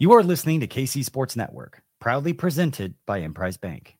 [0.00, 3.98] You are listening to KC Sports Network, proudly presented by Emprise Bank.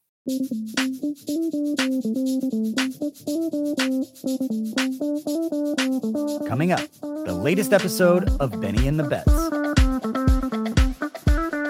[6.48, 9.30] Coming up, the latest episode of Benny and the Bets.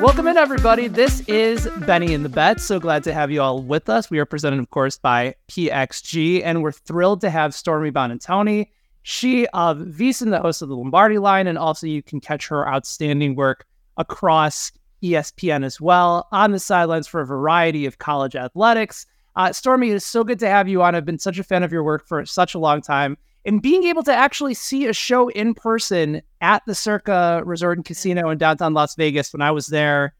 [0.00, 0.86] Welcome in, everybody.
[0.86, 2.62] This is Benny and the Bets.
[2.62, 4.12] So glad to have you all with us.
[4.12, 8.68] We are presented, of course, by PXG, and we're thrilled to have Stormy Buonantony.
[9.02, 12.46] She uh, of VSiN, the host of the Lombardi line, and also you can catch
[12.46, 13.66] her outstanding work
[14.00, 14.72] across
[15.02, 19.06] ESPN as well on the sidelines for a variety of college athletics.
[19.36, 20.94] Uh, Stormy, it is so good to have you on.
[20.94, 23.16] I've been such a fan of your work for such a long time.
[23.46, 27.84] And being able to actually see a show in person at the Circa Resort and
[27.84, 30.14] Casino in downtown Las Vegas when I was there,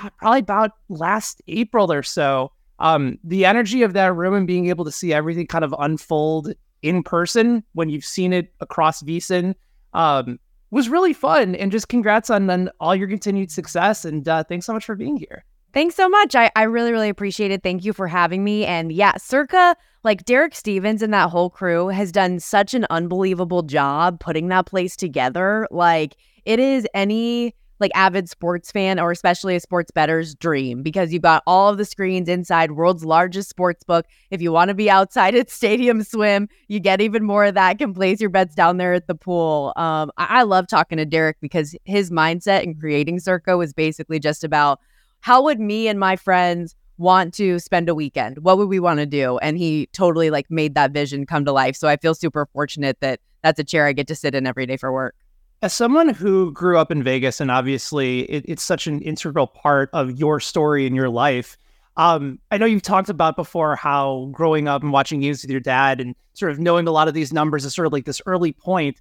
[0.00, 2.52] God, probably about last April or so.
[2.78, 6.54] Um, the energy of that room and being able to see everything kind of unfold
[6.80, 9.54] in person when you've seen it across VSiN
[9.92, 10.38] um,
[10.72, 11.54] was really fun.
[11.54, 14.04] And just congrats on, on all your continued success.
[14.04, 15.44] And uh, thanks so much for being here.
[15.72, 16.34] Thanks so much.
[16.34, 17.62] I, I really, really appreciate it.
[17.62, 18.66] Thank you for having me.
[18.66, 23.62] And yeah, Circa, like Derek Stevens and that whole crew has done such an unbelievable
[23.62, 25.66] job putting that place together.
[25.70, 31.12] Like it is any like avid sports fan or especially a sports bettor's dream because
[31.12, 34.06] you've got all of the screens inside world's largest sports book.
[34.30, 37.78] If you want to be outside at Stadium Swim, you get even more of that.
[37.78, 39.74] Can place your bets down there at the pool.
[39.76, 44.18] Um, I-, I love talking to Derek because his mindset in creating Circa was basically
[44.18, 44.80] just about
[45.20, 48.38] how would me and my friends want to spend a weekend?
[48.38, 49.38] What would we want to do?
[49.38, 51.76] And he totally like made that vision come to life.
[51.76, 54.66] So I feel super fortunate that that's a chair I get to sit in every
[54.66, 55.14] day for work.
[55.62, 59.90] As someone who grew up in Vegas, and obviously it, it's such an integral part
[59.92, 61.56] of your story and your life,
[61.96, 65.60] um, I know you've talked about before how growing up and watching games with your
[65.60, 68.20] dad and sort of knowing a lot of these numbers is sort of like this
[68.26, 69.00] early point.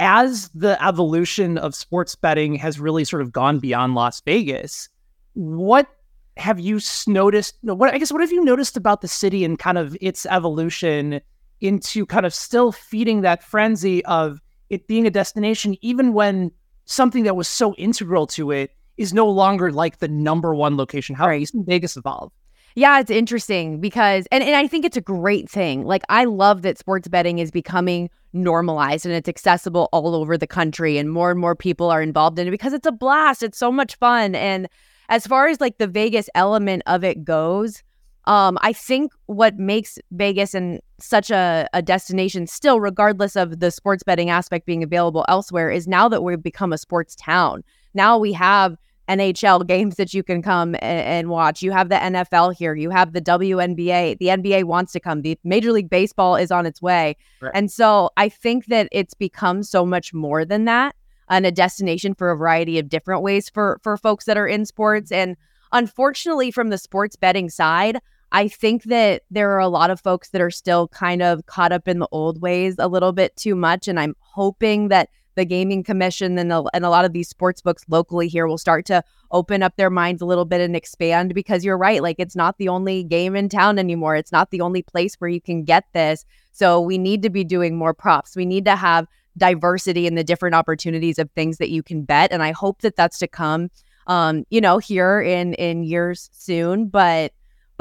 [0.00, 4.90] As the evolution of sports betting has really sort of gone beyond Las Vegas,
[5.32, 5.88] what
[6.36, 7.54] have you noticed?
[7.62, 11.20] What I guess what have you noticed about the city and kind of its evolution
[11.60, 14.40] into kind of still feeding that frenzy of
[14.72, 16.50] it being a destination, even when
[16.86, 21.14] something that was so integral to it is no longer like the number one location.
[21.14, 21.48] How right.
[21.54, 22.32] Vegas evolve?
[22.74, 25.84] Yeah, it's interesting because, and, and I think it's a great thing.
[25.84, 30.46] Like, I love that sports betting is becoming normalized and it's accessible all over the
[30.46, 33.42] country, and more and more people are involved in it because it's a blast.
[33.42, 34.34] It's so much fun.
[34.34, 34.68] And
[35.10, 37.82] as far as like the Vegas element of it goes,
[38.24, 43.70] um, I think what makes Vegas and such a, a destination still, regardless of the
[43.70, 47.62] sports betting aspect being available elsewhere, is now that we've become a sports town.
[47.94, 48.76] Now we have
[49.08, 51.60] NHL games that you can come and, and, watch.
[51.60, 52.74] You have the NFL here.
[52.74, 54.18] You have the WNBA.
[54.18, 55.22] The NBA wants to come.
[55.22, 57.16] The Major League Baseball is on its way.
[57.40, 57.52] Right.
[57.54, 60.94] And so I think that it's become so much more than that
[61.28, 64.64] and a destination for a variety of different ways for for folks that are in
[64.66, 65.10] sports.
[65.10, 65.36] And
[65.72, 67.98] unfortunately, from the sports betting side,
[68.32, 71.72] I think that there are a lot of folks that are still kind of caught
[71.72, 73.88] up in the old ways a little bit too much.
[73.88, 77.62] And I'm hoping that the gaming commission and, the, and a lot of these sports
[77.62, 81.34] books locally here will start to open up their minds a little bit and expand
[81.34, 84.60] because you're right like it's not the only game in town anymore it's not the
[84.60, 88.36] only place where you can get this so we need to be doing more props
[88.36, 89.06] we need to have
[89.36, 92.32] diversity and the different opportunities of things that you can bet.
[92.32, 93.70] And I hope that that's to come,
[94.06, 96.88] um, you know, here in in years soon.
[96.88, 97.32] But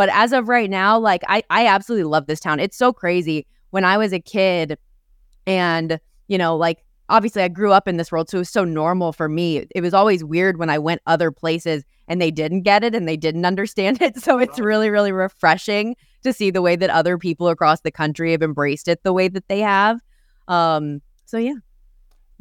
[0.02, 2.60] but as of right now, like I I absolutely love this town.
[2.60, 3.46] It's so crazy.
[3.70, 4.80] When I was a kid,
[5.46, 8.64] and you know, like obviously I grew up in this world, so it was so
[8.64, 9.68] normal for me.
[9.76, 13.08] It was always weird when I went other places and they didn't get it and
[13.08, 14.18] they didn't understand it.
[14.24, 18.32] So it's really, really refreshing to see the way that other people across the country
[18.32, 20.00] have embraced it the way that they have.
[20.48, 21.58] Um, so yeah.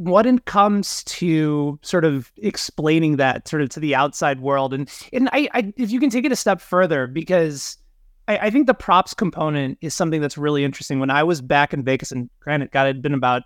[0.00, 4.88] What it comes to sort of explaining that sort of to the outside world, and
[5.12, 7.76] and I, I if you can take it a step further, because
[8.26, 11.00] I, I think the props component is something that's really interesting.
[11.00, 13.42] When I was back in Vegas, and granted, God, it had been about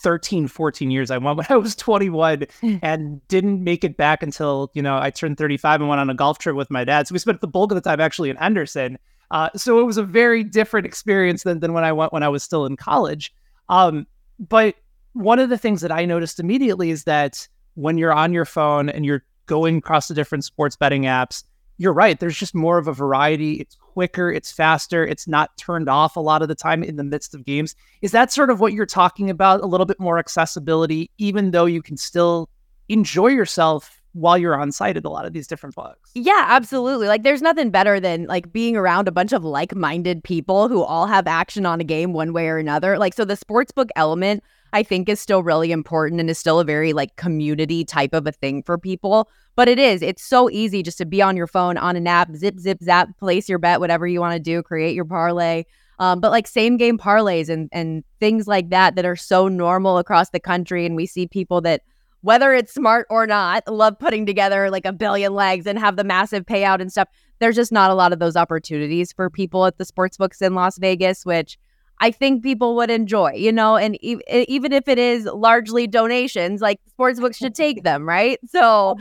[0.00, 1.10] 13, 14 years.
[1.10, 2.46] I went when I was 21
[2.82, 6.14] and didn't make it back until, you know, I turned 35 and went on a
[6.14, 7.06] golf trip with my dad.
[7.06, 8.98] So we spent the bulk of the time actually in Henderson.
[9.30, 12.28] Uh, so it was a very different experience than, than when I went when I
[12.28, 13.32] was still in college.
[13.68, 14.06] Um,
[14.38, 14.74] but
[15.12, 18.88] one of the things that I noticed immediately is that when you're on your phone
[18.88, 21.44] and you're going across the different sports betting apps,
[21.78, 22.20] you're right.
[22.20, 23.54] There's just more of a variety.
[23.54, 27.04] It's quicker, it's faster, it's not turned off a lot of the time in the
[27.04, 27.74] midst of games.
[28.02, 29.62] Is that sort of what you're talking about?
[29.62, 32.48] A little bit more accessibility, even though you can still
[32.88, 36.10] enjoy yourself while you're on site at a lot of these different books.
[36.14, 37.08] Yeah, absolutely.
[37.08, 41.06] Like there's nothing better than like being around a bunch of like-minded people who all
[41.06, 42.98] have action on a game one way or another.
[42.98, 44.42] Like so the sports book element
[44.72, 48.26] I think is still really important and is still a very like community type of
[48.26, 49.28] a thing for people.
[49.56, 52.34] But it is, it's so easy just to be on your phone on an app,
[52.34, 55.64] zip, zip, zap, place your bet, whatever you want to do, create your parlay.
[55.98, 59.98] Um, but like same game parlays and and things like that that are so normal
[59.98, 61.82] across the country, and we see people that
[62.22, 66.04] whether it's smart or not, love putting together like a billion legs and have the
[66.04, 67.08] massive payout and stuff.
[67.38, 70.54] There's just not a lot of those opportunities for people at the sports books in
[70.54, 71.58] Las Vegas, which
[72.00, 76.62] I think people would enjoy, you know, and e- even if it is largely donations,
[76.62, 78.38] like sportsbooks should take them, right?
[78.48, 78.96] So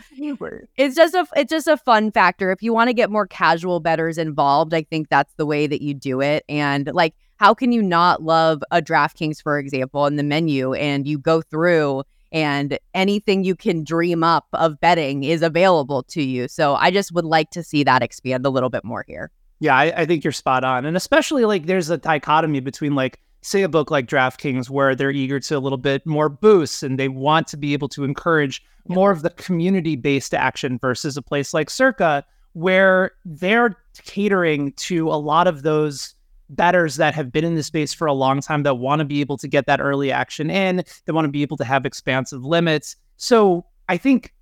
[0.78, 2.52] it's just a it's just a fun factor.
[2.52, 5.82] If you want to get more casual betters involved, I think that's the way that
[5.82, 6.44] you do it.
[6.50, 11.08] And like, how can you not love a DraftKings, for example, in the menu, and
[11.08, 16.48] you go through and anything you can dream up of betting is available to you.
[16.48, 19.32] So I just would like to see that expand a little bit more here.
[19.60, 20.86] Yeah, I, I think you're spot on.
[20.86, 25.12] And especially like there's a dichotomy between like, say, a book like DraftKings where they're
[25.12, 28.64] eager to a little bit more boosts and they want to be able to encourage
[28.88, 28.96] yep.
[28.96, 35.10] more of the community based action versus a place like Circa where they're catering to
[35.10, 36.16] a lot of those
[36.50, 39.22] betters that have been in the space for a long time that want to be
[39.22, 42.44] able to get that early action in, they want to be able to have expansive
[42.44, 42.96] limits.
[43.18, 44.34] So I think,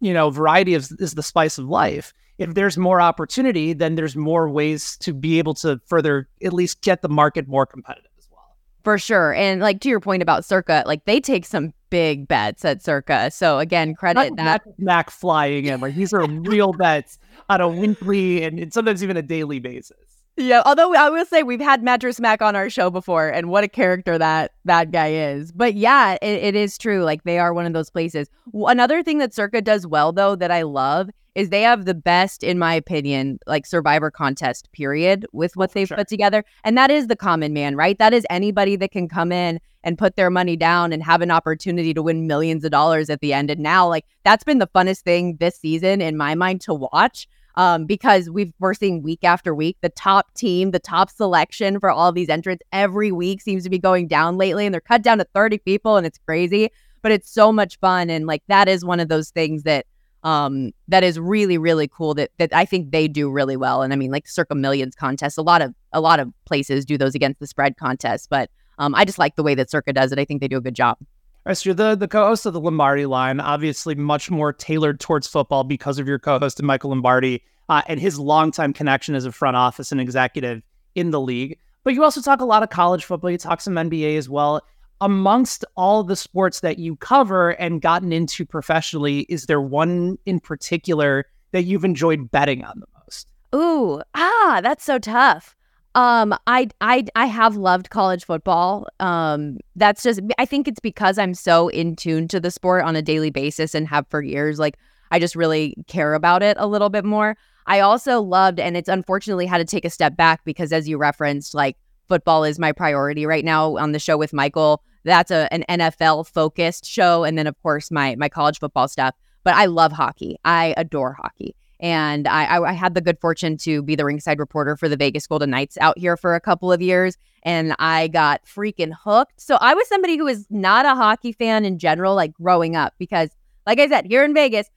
[0.00, 2.12] you know, variety is, is the spice of life.
[2.38, 6.82] If there's more opportunity, then there's more ways to be able to further at least
[6.82, 8.56] get the market more competitive as well.
[8.84, 9.34] For sure.
[9.34, 13.30] And like to your point about Circa, like they take some big bets at Circa.
[13.30, 15.80] So again, credit Not that Mac flying in.
[15.80, 17.18] Like these are real bets
[17.48, 19.96] on a weekly and sometimes even a daily basis.
[20.38, 23.64] Yeah, although I will say we've had Mattress Mac on our show before, and what
[23.64, 25.52] a character that that guy is.
[25.52, 27.04] But yeah, it, it is true.
[27.04, 28.30] Like they are one of those places.
[28.54, 32.42] Another thing that Circa does well, though, that I love is they have the best,
[32.42, 35.96] in my opinion, like Survivor contest period with what oh, they've sure.
[35.98, 37.98] put together, and that is the common man, right?
[37.98, 41.30] That is anybody that can come in and put their money down and have an
[41.30, 43.50] opportunity to win millions of dollars at the end.
[43.50, 47.28] And now, like that's been the funnest thing this season in my mind to watch
[47.56, 51.90] um, because we've we're seeing week after week the top team, the top selection for
[51.90, 55.18] all these entrants every week seems to be going down lately, and they're cut down
[55.18, 56.70] to 30 people, and it's crazy.
[57.02, 59.86] But it's so much fun, and like that is one of those things that
[60.24, 63.82] um that is really really cool that that I think they do really well.
[63.82, 66.96] And I mean, like Circa Millions contest, a lot of a lot of places do
[66.96, 70.12] those against the spread contests, but um, I just like the way that Circa does
[70.12, 70.18] it.
[70.18, 70.96] I think they do a good job.
[71.44, 75.98] Esther, the, the co-host of the Lombardi line, obviously much more tailored towards football because
[75.98, 80.00] of your co-host Michael Lombardi uh, and his longtime connection as a front office and
[80.00, 80.62] executive
[80.94, 81.58] in the league.
[81.82, 83.30] But you also talk a lot of college football.
[83.30, 84.62] You talk some NBA as well.
[85.00, 90.38] Amongst all the sports that you cover and gotten into professionally, is there one in
[90.38, 93.26] particular that you've enjoyed betting on the most?
[93.52, 95.56] Ooh, ah, that's so tough.
[95.94, 98.86] Um, I I I have loved college football.
[99.00, 102.96] Um, that's just I think it's because I'm so in tune to the sport on
[102.96, 104.58] a daily basis and have for years.
[104.58, 104.78] Like
[105.10, 107.36] I just really care about it a little bit more.
[107.66, 110.96] I also loved, and it's unfortunately had to take a step back because as you
[110.96, 111.76] referenced, like
[112.08, 114.82] football is my priority right now on the show with Michael.
[115.04, 119.14] That's a an NFL focused show, and then of course my my college football stuff.
[119.44, 120.36] But I love hockey.
[120.44, 121.54] I adore hockey.
[121.82, 125.26] And I, I, had the good fortune to be the ringside reporter for the Vegas
[125.26, 127.18] Golden Knights out here for a couple of years.
[127.42, 129.40] And I got freaking hooked.
[129.40, 132.94] So I was somebody who was not a hockey fan in general, like growing up,
[132.98, 133.30] because,
[133.66, 134.70] like I said, here in Vegas,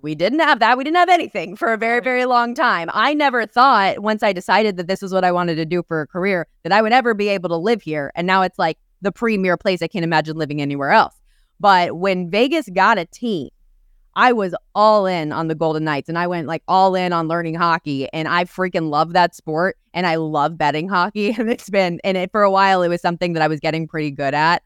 [0.00, 0.78] we didn't have that.
[0.78, 2.88] We didn't have anything for a very, very long time.
[2.94, 6.00] I never thought, once I decided that this was what I wanted to do for
[6.00, 8.10] a career, that I would ever be able to live here.
[8.14, 9.82] And now it's like the premier place.
[9.82, 11.14] I can't imagine living anywhere else.
[11.60, 13.50] But when Vegas got a team,
[14.14, 17.28] I was all in on the Golden Knights and I went like all in on
[17.28, 21.70] learning hockey and I freaking love that sport and I love betting hockey and it's
[21.70, 24.34] been and it, for a while it was something that I was getting pretty good
[24.34, 24.62] at.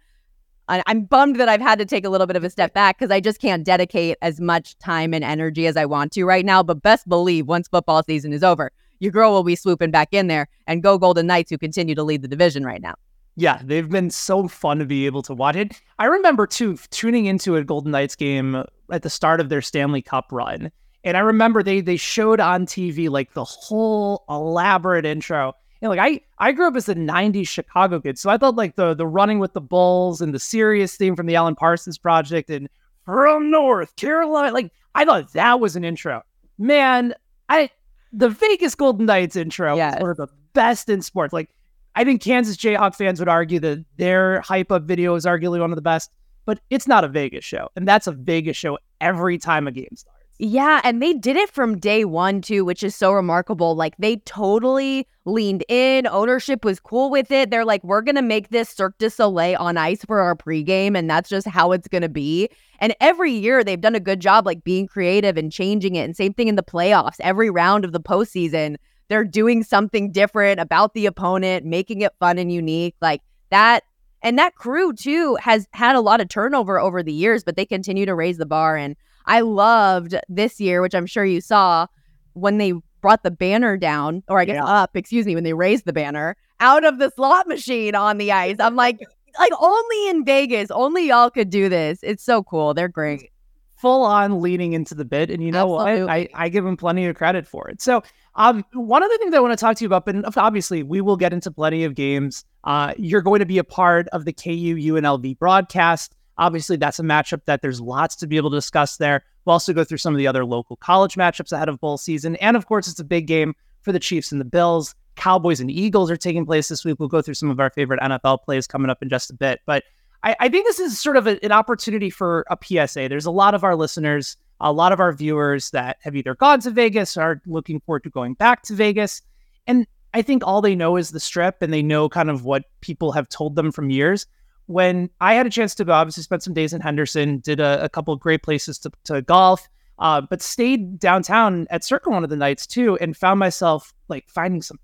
[0.69, 2.99] I, I'm bummed that I've had to take a little bit of a step back
[2.99, 6.45] because I just can't dedicate as much time and energy as I want to right
[6.45, 6.63] now.
[6.63, 10.27] But best believe once football season is over, your girl will be swooping back in
[10.27, 12.95] there and go Golden Knights who continue to lead the division right now.
[13.37, 15.81] Yeah, they've been so fun to be able to watch it.
[15.99, 20.03] I remember too tuning into a Golden Knights game at the start of their Stanley
[20.03, 20.71] Cup run.
[21.05, 25.55] And I remember they they showed on TV like the whole elaborate intro.
[25.81, 28.19] And like I I grew up as a 90s Chicago kid.
[28.19, 31.27] So I thought like the the running with the bulls and the Sirius theme from
[31.27, 32.69] the Alan Parsons project and
[33.05, 34.53] from North Carolina.
[34.53, 36.23] Like I thought that was an intro.
[36.59, 37.15] Man,
[37.49, 37.71] I
[38.13, 40.01] the Vegas Golden Knights intro yes.
[40.03, 41.33] were the best in sports.
[41.33, 41.51] Like
[41.95, 45.71] I think Kansas Jayhawk fans would argue that their hype up video is arguably one
[45.71, 46.11] of the best,
[46.47, 47.69] but it's not a Vegas show.
[47.77, 50.17] And that's a Vegas show every time a game starts.
[50.39, 53.75] Yeah, and they did it from day one too, which is so remarkable.
[53.75, 56.07] Like they totally leaned in.
[56.07, 57.51] Ownership was cool with it.
[57.51, 61.09] They're like, we're gonna make this Cirque du Soleil on ice for our pregame, and
[61.09, 62.51] that's just how it's gonna be.
[62.81, 66.03] And every year they've done a good job, like being creative and changing it.
[66.03, 67.17] And same thing in the playoffs.
[67.21, 68.77] Every round of the postseason,
[69.09, 72.95] they're doing something different about the opponent, making it fun and unique.
[73.01, 73.85] Like that
[74.23, 77.67] and that crew too has had a lot of turnover over the years, but they
[77.67, 78.97] continue to raise the bar and
[79.27, 81.87] I loved this year, which I'm sure you saw
[82.35, 84.65] when they brought the banner down, or I guess yeah.
[84.65, 88.33] up, excuse me, when they raised the banner out of the slot machine on the
[88.33, 88.57] ice.
[88.59, 89.01] I'm like,
[89.39, 91.99] like only in Vegas, only y'all could do this.
[92.03, 92.75] It's so cool.
[92.75, 93.31] They're great.
[93.77, 95.31] Full on leaning into the bit.
[95.31, 96.03] And you know Absolutely.
[96.03, 96.11] what?
[96.11, 97.83] I, I give them plenty of credit for it.
[97.83, 98.03] So
[98.35, 101.01] um, one other thing that I want to talk to you about, but obviously we
[101.01, 102.45] will get into plenty of games.
[102.65, 106.15] Uh, you're going to be a part of the KU UNLV broadcast.
[106.39, 109.25] Obviously, that's a matchup that there's lots to be able to discuss there.
[109.45, 112.37] We'll also go through some of the other local college matchups ahead of bowl season.
[112.37, 114.95] And of course, it's a big game for the Chiefs and the Bills.
[115.15, 116.97] Cowboys and Eagles are taking place this week.
[116.99, 119.61] We'll go through some of our favorite NFL plays coming up in just a bit.
[119.65, 119.85] But
[120.27, 123.09] I, I think this is sort of a, an opportunity for a PSA.
[123.09, 126.61] There's a lot of our listeners, a lot of our viewers that have either gone
[126.61, 129.23] to Vegas or are looking forward to going back to Vegas.
[129.67, 132.65] And I think all they know is the strip and they know kind of what
[132.81, 134.27] people have told them from years
[134.67, 137.85] when I had a chance to go, obviously spent some days in Henderson, did a,
[137.85, 139.69] a couple of great places to, to golf,
[140.01, 144.29] uh, but stayed downtown at Circa one of the nights too, and found myself like
[144.29, 144.79] finding some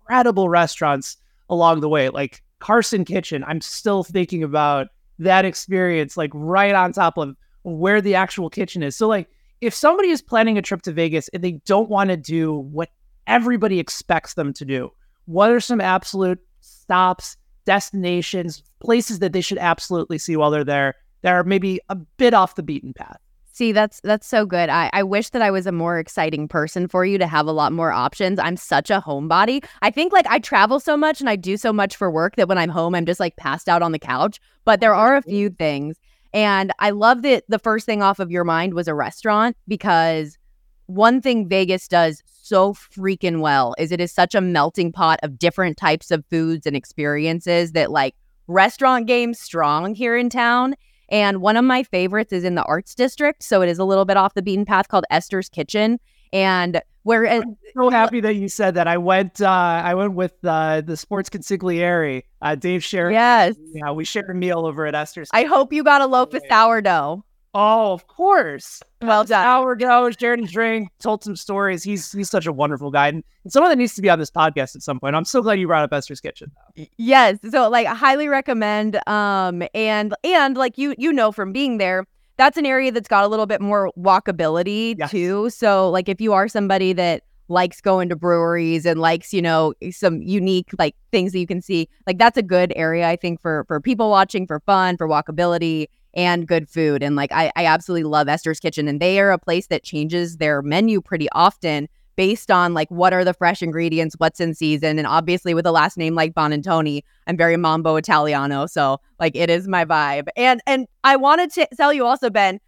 [0.00, 1.18] incredible restaurants
[1.50, 3.44] along the way, like Carson Kitchen.
[3.46, 8.82] I'm still thinking about that experience, like right on top of where the actual kitchen
[8.82, 8.96] is.
[8.96, 9.28] So, like,
[9.60, 12.90] if somebody is planning a trip to Vegas and they don't want to do what
[13.26, 14.92] everybody expects them to do,
[15.24, 17.36] what are some absolute stops?
[17.66, 22.32] destinations, places that they should absolutely see while they're there that are maybe a bit
[22.32, 23.18] off the beaten path.
[23.56, 24.68] See, that's that's so good.
[24.68, 27.52] I, I wish that I was a more exciting person for you to have a
[27.52, 28.38] lot more options.
[28.38, 29.64] I'm such a homebody.
[29.80, 32.48] I think like I travel so much and I do so much for work that
[32.48, 34.40] when I'm home, I'm just like passed out on the couch.
[34.66, 35.96] But there are a few things.
[36.34, 40.36] And I love that the first thing off of your mind was a restaurant because
[40.84, 45.38] one thing Vegas does so freaking well is it is such a melting pot of
[45.38, 48.16] different types of foods and experiences that like
[48.48, 50.74] restaurant game strong here in town.
[51.08, 53.42] And one of my favorites is in the arts district.
[53.42, 56.00] So it is a little bit off the beaten path called Esther's Kitchen.
[56.32, 58.88] And where I'm so happy that you said that.
[58.88, 63.12] I went uh I went with uh the sports consigliere, uh Dave shared.
[63.12, 63.54] Yes.
[63.72, 65.28] Yeah, we shared a meal over at Esther's.
[65.32, 67.24] I hope you got a loaf of sourdough.
[67.58, 68.82] Oh, of course.
[69.00, 69.78] Well done.
[69.78, 71.82] Goes, shared a drink, told some stories.
[71.82, 73.08] He's he's such a wonderful guy.
[73.08, 75.16] And someone that needs to be on this podcast at some point.
[75.16, 76.52] I'm so glad you brought up Esther's Kitchen.
[76.76, 76.84] Though.
[76.98, 77.38] Yes.
[77.50, 79.00] So like I highly recommend.
[79.08, 82.04] Um and and like you you know from being there,
[82.36, 85.10] that's an area that's got a little bit more walkability yes.
[85.10, 85.48] too.
[85.48, 89.72] So like if you are somebody that likes going to breweries and likes you know
[89.92, 93.40] some unique like things that you can see like that's a good area i think
[93.40, 95.86] for for people watching for fun for walkability
[96.16, 97.02] and good food.
[97.02, 98.88] And like, I, I absolutely love Esther's Kitchen.
[98.88, 103.12] And they are a place that changes their menu pretty often based on like what
[103.12, 104.98] are the fresh ingredients, what's in season.
[104.98, 108.66] And obviously, with a last name like Buonantony, I'm very Mambo Italiano.
[108.66, 110.28] So like, it is my vibe.
[110.34, 112.58] And and I wanted to tell you also, Ben.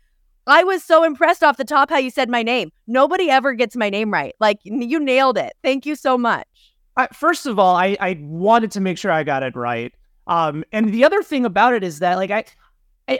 [0.50, 2.72] I was so impressed off the top how you said my name.
[2.86, 4.34] Nobody ever gets my name right.
[4.40, 5.52] Like you nailed it.
[5.62, 6.46] Thank you so much.
[7.12, 9.92] First of all, I, I wanted to make sure I got it right.
[10.26, 12.44] Um, and the other thing about it is that like I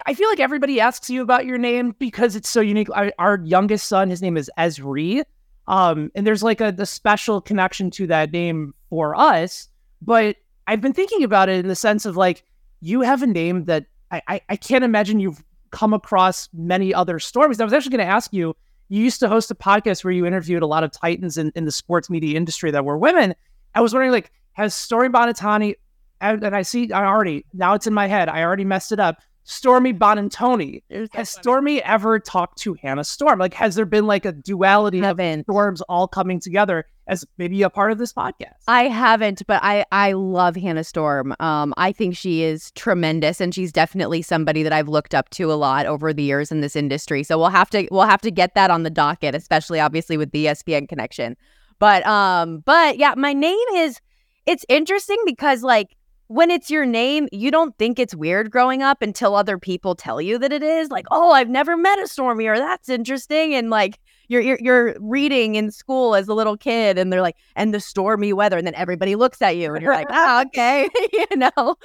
[0.07, 2.89] I, feel like everybody asks you about your name because it's so unique.
[3.19, 5.23] Our, youngest son, his name is Esri.
[5.67, 9.69] Um, and there's like a special connection to that name for us.
[10.03, 12.45] But I've been thinking about it in the sense of like
[12.81, 17.19] you have a name that I, I, I can't imagine you've come across many other
[17.19, 17.61] stories.
[17.61, 18.55] I was actually going to ask you.
[18.91, 21.67] You used to host a podcast where you interviewed a lot of titans in, in
[21.67, 23.35] the sports media industry that were women.
[23.75, 25.75] I was wondering, like, has Stormy Bonatoni,
[26.23, 28.31] and, and I see, I already now it's in my head.
[28.31, 29.19] I already messed it up.
[29.49, 30.83] Stormy Buonantony.
[31.13, 33.39] Has Stormy ever talked to Hannah Storm?
[33.39, 37.71] Like, has there been like a duality of storms all coming together as maybe a
[37.71, 38.53] part of this podcast?
[38.69, 41.35] I haven't, but I I love Hannah Storm.
[41.41, 45.51] Um, I think she is tremendous, and she's definitely somebody that I've looked up to
[45.51, 47.23] a lot over the years in this industry.
[47.23, 50.31] So we'll have to we'll have to get that on the docket, especially obviously with
[50.31, 51.39] the ESPN connection.
[51.79, 53.99] But um, but yeah, my name is.
[54.45, 55.98] It's interesting because like
[56.29, 60.21] when it's your name, you don't think it's weird growing up until other people tell
[60.21, 60.91] you that it is.
[60.91, 63.55] Like, oh, I've never met a Stormy, or that's interesting.
[63.55, 67.37] And like you're, you're you're reading in school as a little kid, and they're like,
[67.57, 70.89] and the stormy weather, and then everybody looks at you, and you're like, oh, okay,
[71.13, 71.77] you know.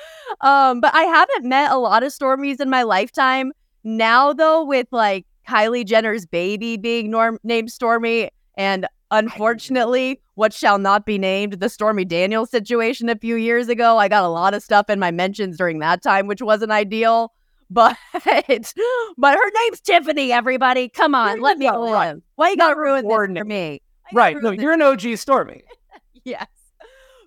[0.42, 3.54] Um, but I haven't met a lot of Stormies in my lifetime.
[3.86, 10.78] Now though, with like Kylie Jenner's baby being norm- named Stormy, and unfortunately, what shall
[10.78, 13.98] not be named, the Stormy Daniels situation a few years ago.
[13.98, 17.32] I got a lot of stuff in my mentions during that time, which wasn't ideal.
[17.70, 17.98] But
[19.18, 20.32] but her name's Tiffany.
[20.32, 22.22] Everybody, come on, let me live.
[22.36, 23.82] Why you gotta ruin this for me?
[24.14, 24.38] Right?
[24.40, 25.64] No, you're an OG Stormy.
[26.24, 26.46] yes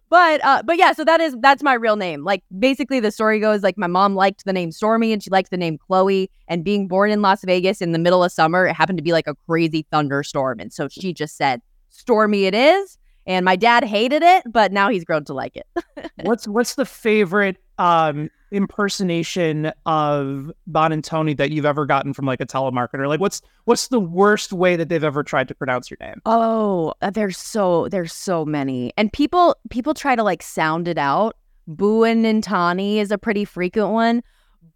[0.08, 3.40] but uh but yeah so that is that's my real name like basically the story
[3.40, 6.64] goes like my mom liked the name stormy and she liked the name chloe and
[6.64, 9.26] being born in las vegas in the middle of summer it happened to be like
[9.26, 11.60] a crazy thunderstorm and so she just said
[11.96, 16.10] stormy it is and my dad hated it but now he's grown to like it
[16.22, 22.26] what's what's the favorite um impersonation of Bon and Tony that you've ever gotten from
[22.26, 23.08] like a telemarketer?
[23.08, 26.20] Like what's what's the worst way that they've ever tried to pronounce your name?
[26.26, 28.92] Oh, uh, there's so there's so many.
[28.96, 31.36] And people people try to like sound it out.
[31.68, 34.22] Booin and Tani is a pretty frequent one.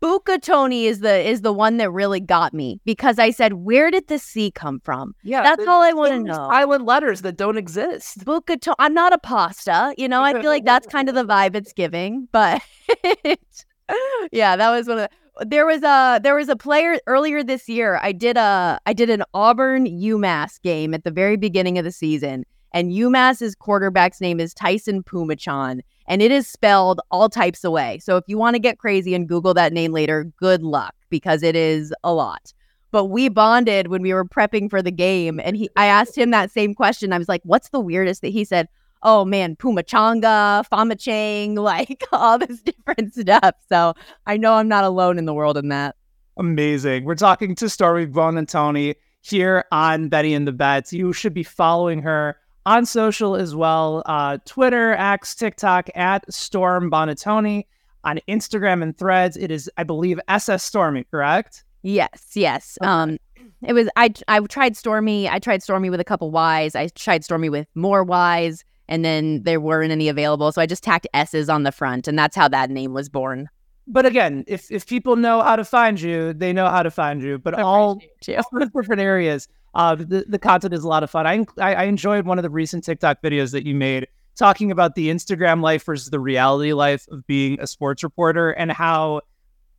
[0.00, 3.90] Buka Tony is the is the one that really got me because I said, "Where
[3.90, 6.48] did the C come from?" Yeah, that's all I want to know.
[6.50, 8.24] Island letters that don't exist.
[8.24, 8.76] Buka Tony.
[8.78, 10.22] I'm not a pasta, you know.
[10.22, 12.62] I feel like that's kind of the vibe it's giving, but
[14.32, 17.68] yeah, that was one of the, there was a there was a player earlier this
[17.68, 17.98] year.
[18.02, 21.92] I did a I did an Auburn UMass game at the very beginning of the
[21.92, 25.80] season, and UMass's quarterback's name is Tyson Phommachanh,
[26.10, 28.00] and it is spelled all types of way.
[28.00, 31.44] So if you want to get crazy and Google that name later, good luck because
[31.44, 32.52] it is a lot.
[32.90, 36.32] But we bonded when we were prepping for the game, and he I asked him
[36.32, 37.12] that same question.
[37.12, 38.68] I was like, "What's the weirdest that he said?"
[39.02, 43.54] oh man, Pumachanga, Famachang, like all this different stuff.
[43.68, 43.94] So
[44.26, 45.96] I know I'm not alone in the world in that.
[46.36, 47.04] Amazing.
[47.04, 50.92] We're talking to Stormy Buonantony here on Benny and the Bets.
[50.92, 52.36] You should be following her
[52.66, 57.66] on social as well uh, Twitter, X, TikTok at Storm Buonantony.
[58.02, 61.64] On Instagram and threads, it is, I believe, SS Stormy, correct?
[61.82, 62.78] Yes, yes.
[62.80, 62.90] Okay.
[62.90, 63.18] Um,
[63.62, 65.28] it was I I tried Stormy.
[65.28, 66.74] I tried Stormy with a couple Y's.
[66.74, 70.52] I tried Stormy with more Y's and then there weren't any available.
[70.52, 73.48] So I just tacked S's on the front, and that's how that name was born.
[73.86, 77.22] But again, if if people know how to find you, they know how to find
[77.22, 77.38] you.
[77.38, 81.26] But all, all different areas, uh, the the content is a lot of fun.
[81.26, 84.06] I, I enjoyed one of the recent TikTok videos that you made
[84.36, 88.72] talking about the Instagram life versus the reality life of being a sports reporter and
[88.72, 89.20] how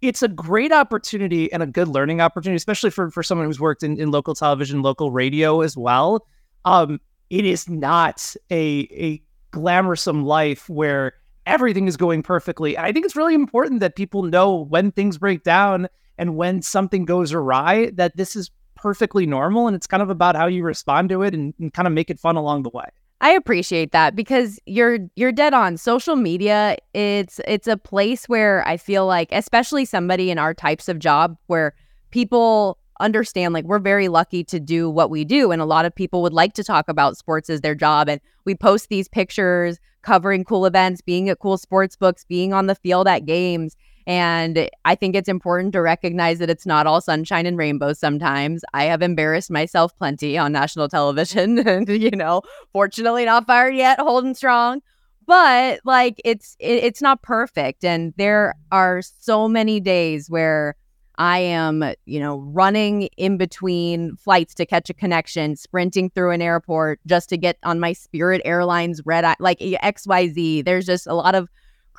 [0.02, 3.84] it's a great opportunity and a good learning opportunity, especially for, for someone who's worked
[3.84, 6.26] in, in local television, local radio as well.
[6.66, 7.00] Um,
[7.30, 11.14] it is not a a glamorsome life where
[11.46, 12.78] everything is going perfectly.
[12.78, 16.62] And I think it's really important that people know when things break down and when
[16.62, 20.64] something goes awry that this is perfectly normal and it's kind of about how you
[20.64, 22.86] respond to it and, and kind of make it fun along the way.
[23.22, 25.78] I appreciate that because you're you're dead on.
[25.78, 30.90] Social media, it's it's a place where I feel like especially somebody in our types
[30.90, 31.76] of job where
[32.10, 35.94] people understand like we're very lucky to do what we do and a lot of
[35.94, 39.80] people would like to talk about sports as their job and we post these pictures
[40.04, 43.76] covering cool events being at cool sports books being on the field at games
[44.08, 48.64] and i think it's important to recognize that it's not all sunshine and rainbows sometimes.
[48.74, 52.42] I have embarrassed myself plenty on national television and you know
[52.74, 54.82] fortunately not fired yet holding strong.
[55.28, 57.86] But like it's it, it's not perfect.
[57.86, 60.76] And there are so many days where
[61.18, 66.42] I am, you know, running in between flights to catch a connection, sprinting through an
[66.42, 70.66] airport just to get on my Spirit Airlines red eye, like XYZ.
[70.66, 71.48] There's just a lot of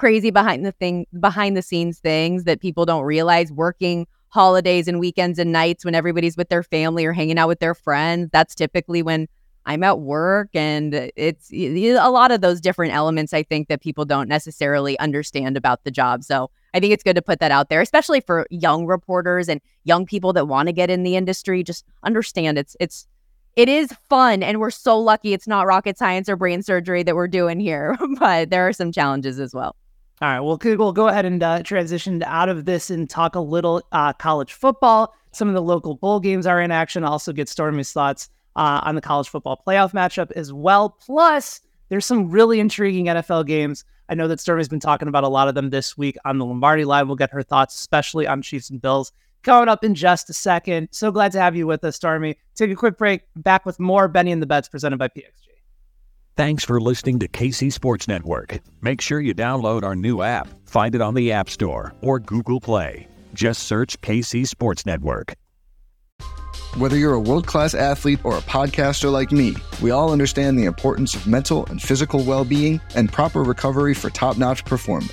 [0.03, 3.53] crazy behind the thing, behind the scenes things that people don't realize.
[3.53, 7.61] Working holidays and weekends and nights when everybody's with their family or hanging out with
[7.61, 8.29] their friends.
[8.33, 9.29] That's typically when
[9.65, 10.49] I'm at work.
[10.55, 15.57] And it's a lot of those different elements, I think, that people don't necessarily understand
[15.57, 16.25] about the job.
[16.25, 19.61] So, I think it's good to put that out there, especially for young reporters and
[19.85, 21.63] young people that want to get in the industry.
[21.63, 23.07] Just understand it's it's
[23.55, 27.15] it is fun and we're so lucky it's not rocket science or brain surgery that
[27.15, 29.77] we're doing here, but there are some challenges as well.
[30.23, 33.41] All right, well, we'll go ahead and uh, transition out of this and talk a
[33.41, 35.13] little uh, college football.
[35.33, 37.03] Some of the local bowl games are in action.
[37.03, 40.91] Also get Stormy's thoughts uh, on the college football playoff matchup as well.
[40.91, 43.85] Plus, there's some really intriguing NFL games.
[44.09, 46.45] I know that Stormy's been talking about a lot of them this week on the
[46.45, 47.09] Lombardi Line.
[47.09, 49.11] We'll get her thoughts, especially on Chiefs and Bills,
[49.43, 50.87] coming up in just a second.
[50.93, 52.39] So glad to have you with us, Stormy.
[52.55, 53.23] Take a quick break.
[53.35, 55.52] Back with more Benny and the Bets presented by PXG.
[56.35, 58.61] Thanks for listening to KC Sports Network.
[58.81, 60.49] Make sure you download our new app.
[60.67, 63.07] Find it on the App Store or Google Play.
[63.35, 65.35] Just search KC Sports Network.
[66.79, 70.65] Whether you're a world class athlete or a podcaster like me, we all understand the
[70.65, 75.13] importance of mental and physical well being and proper recovery for top notch performance.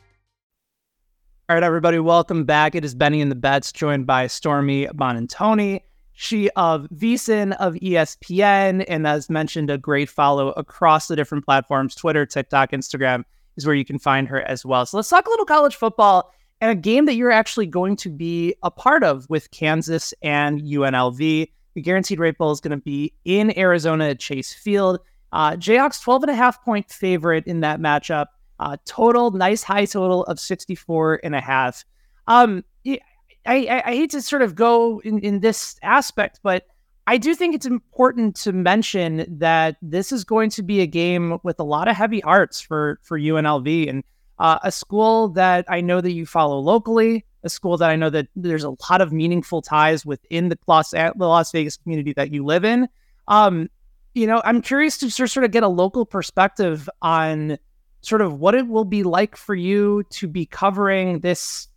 [1.51, 2.75] All right, everybody, welcome back.
[2.75, 5.81] It is Benny and the Bets, joined by Stormy Buonantony.
[6.13, 11.93] She of VSiN of ESPN, and as mentioned, a great follow across the different platforms
[11.93, 13.25] Twitter, TikTok, Instagram
[13.57, 14.85] is where you can find her as well.
[14.85, 18.09] So let's talk a little college football and a game that you're actually going to
[18.09, 21.51] be a part of with Kansas and UNLV.
[21.73, 24.99] The Guaranteed Rate Bowl is going to be in Arizona at Chase Field.
[25.33, 28.27] Uh, Jayhawks 12 and a half point favorite in that matchup.
[28.61, 31.83] Uh, total, nice high total of 64 and a half.
[32.27, 32.99] Um, I,
[33.47, 36.67] I, I hate to sort of go in, in this aspect, but
[37.07, 41.39] I do think it's important to mention that this is going to be a game
[41.41, 44.03] with a lot of heavy hearts for for UNLV and
[44.37, 48.11] uh, a school that I know that you follow locally, a school that I know
[48.11, 52.31] that there's a lot of meaningful ties within the Las, the Las Vegas community that
[52.31, 52.87] you live in.
[53.27, 53.71] Um,
[54.13, 57.57] you know, I'm curious to sort of get a local perspective on
[58.01, 61.67] sort of what it will be like for you to be covering this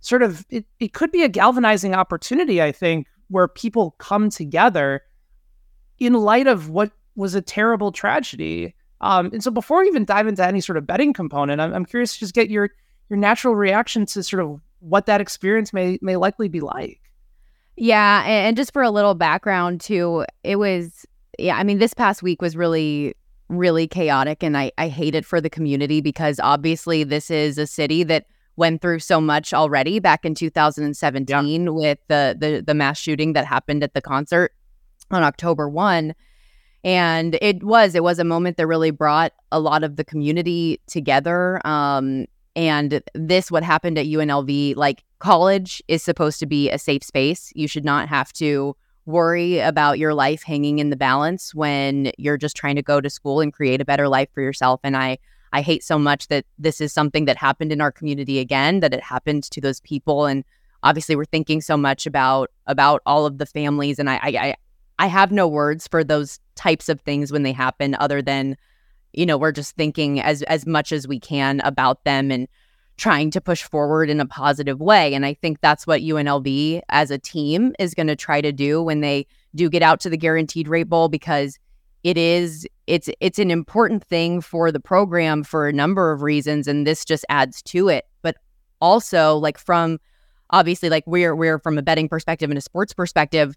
[0.00, 5.02] sort of it, it could be a galvanizing opportunity i think where people come together
[5.98, 8.74] in light of what was a terrible tragedy.
[9.00, 11.84] Um, and so before we even dive into any sort of betting component I'm, I'm
[11.84, 12.70] curious to just get your
[13.08, 17.00] your natural reaction to sort of what that experience may may likely be like.
[17.76, 21.04] Yeah and just for a little background too it was
[21.38, 23.14] yeah i mean this past week was really
[23.48, 27.66] really chaotic and I, I hate it for the community because obviously this is a
[27.66, 31.70] city that went through so much already back in 2017 yeah.
[31.70, 34.52] with the, the the mass shooting that happened at the concert
[35.10, 36.14] on October 1
[36.82, 40.80] and it was it was a moment that really brought a lot of the community
[40.86, 46.78] together um, and this what happened at UNLV like college is supposed to be a
[46.78, 48.74] safe space you should not have to
[49.06, 53.08] worry about your life hanging in the balance when you're just trying to go to
[53.08, 54.80] school and create a better life for yourself.
[54.82, 55.18] And I,
[55.52, 58.92] I hate so much that this is something that happened in our community again, that
[58.92, 60.26] it happened to those people.
[60.26, 60.44] And
[60.82, 63.98] obviously we're thinking so much about about all of the families.
[63.98, 64.54] And I I
[64.98, 68.56] I have no words for those types of things when they happen other than,
[69.12, 72.48] you know, we're just thinking as as much as we can about them and
[72.96, 75.12] trying to push forward in a positive way.
[75.14, 78.82] And I think that's what UNLV as a team is going to try to do
[78.82, 81.58] when they do get out to the guaranteed rate bowl because
[82.04, 86.68] it is it's it's an important thing for the program for a number of reasons
[86.68, 88.06] and this just adds to it.
[88.22, 88.36] But
[88.80, 89.98] also like from
[90.50, 93.56] obviously like we're we're from a betting perspective and a sports perspective,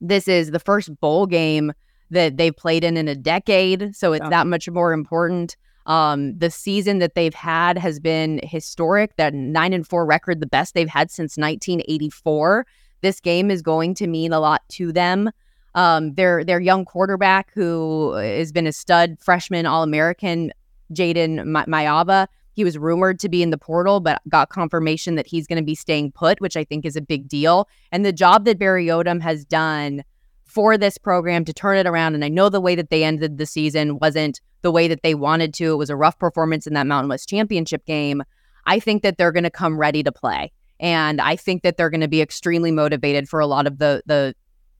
[0.00, 1.72] this is the first bowl game
[2.10, 5.56] that they've played in in a decade, so it's that much more important.
[5.86, 9.16] Um, the season that they've had has been historic.
[9.16, 12.66] That nine and four record, the best they've had since 1984.
[13.00, 15.30] This game is going to mean a lot to them.
[15.74, 20.52] Um, their their young quarterback, who has been a stud freshman All American,
[20.92, 22.26] Jayden Maiava.
[22.54, 25.64] He was rumored to be in the portal, but got confirmation that he's going to
[25.64, 27.66] be staying put, which I think is a big deal.
[27.90, 30.04] And the job that Barry Odom has done
[30.52, 32.14] for this program to turn it around.
[32.14, 35.14] And I know the way that they ended the season wasn't the way that they
[35.14, 35.72] wanted to.
[35.72, 38.22] It was a rough performance in that Mountain West Championship game.
[38.66, 40.52] I think that they're going to come ready to play.
[40.78, 44.02] And I think that they're going to be extremely motivated for a lot of the
[44.04, 44.34] the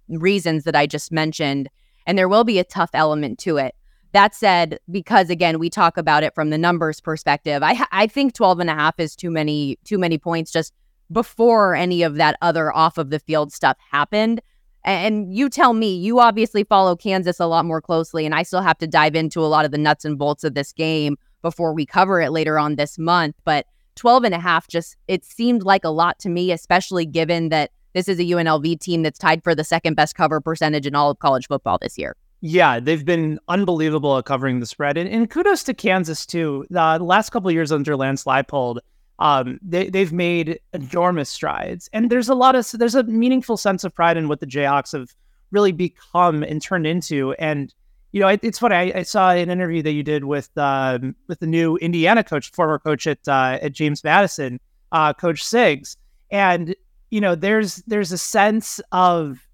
[0.08, 1.68] reasons that I just mentioned.
[2.06, 3.74] And there will be a tough element to it.
[4.12, 8.34] That said, because again, we talk about it from the numbers perspective, I I think
[8.34, 10.74] 12 and a half is too many too many points just
[11.10, 14.42] before any of that other off of the field stuff happened.
[14.84, 18.62] And you tell me, you obviously follow Kansas a lot more closely, and I still
[18.62, 21.72] have to dive into a lot of the nuts and bolts of this game before
[21.72, 23.36] we cover it later on this month.
[23.44, 23.66] But
[23.96, 27.70] 12 and a half just, it seemed like a lot to me, especially given that
[27.92, 31.10] this is a UNLV team that's tied for the second best cover percentage in all
[31.10, 32.16] of college football this year.
[32.40, 36.66] Yeah, they've been unbelievable at covering the spread, and, and kudos to Kansas too.
[36.70, 38.78] The last couple years under Lance Leipold,
[39.22, 43.84] um, they they've made enormous strides, and there's a lot of there's a meaningful sense
[43.84, 45.14] of pride in what the Jayhawks have
[45.52, 47.32] really become and turned into.
[47.34, 47.72] And
[48.10, 48.74] you know, it, it's funny.
[48.74, 52.50] I, I, saw an interview that you did with um, with the new Indiana coach,
[52.50, 54.58] former coach at uh, at James Madison,
[54.90, 55.96] uh, Coach Sigs,
[56.32, 56.74] and
[57.10, 59.46] you know, there's there's a sense of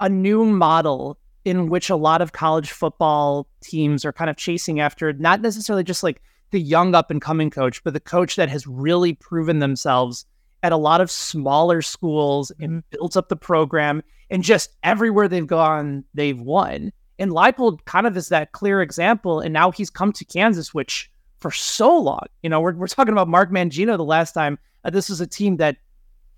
[0.00, 4.80] a new model in which a lot of college football teams are kind of chasing
[4.80, 8.48] after, not necessarily just like the young up and coming coach, but the coach that
[8.48, 10.24] has really proven themselves
[10.62, 12.78] at a lot of smaller schools and mm-hmm.
[12.90, 14.02] built up the program.
[14.30, 16.92] And just everywhere they've gone, they've won.
[17.18, 19.40] And Leipold kind of is that clear example.
[19.40, 23.12] And now he's come to Kansas, which for so long, you know, we're, we're talking
[23.12, 24.58] about Mark Mangino the last time.
[24.84, 25.76] Uh, this was a team that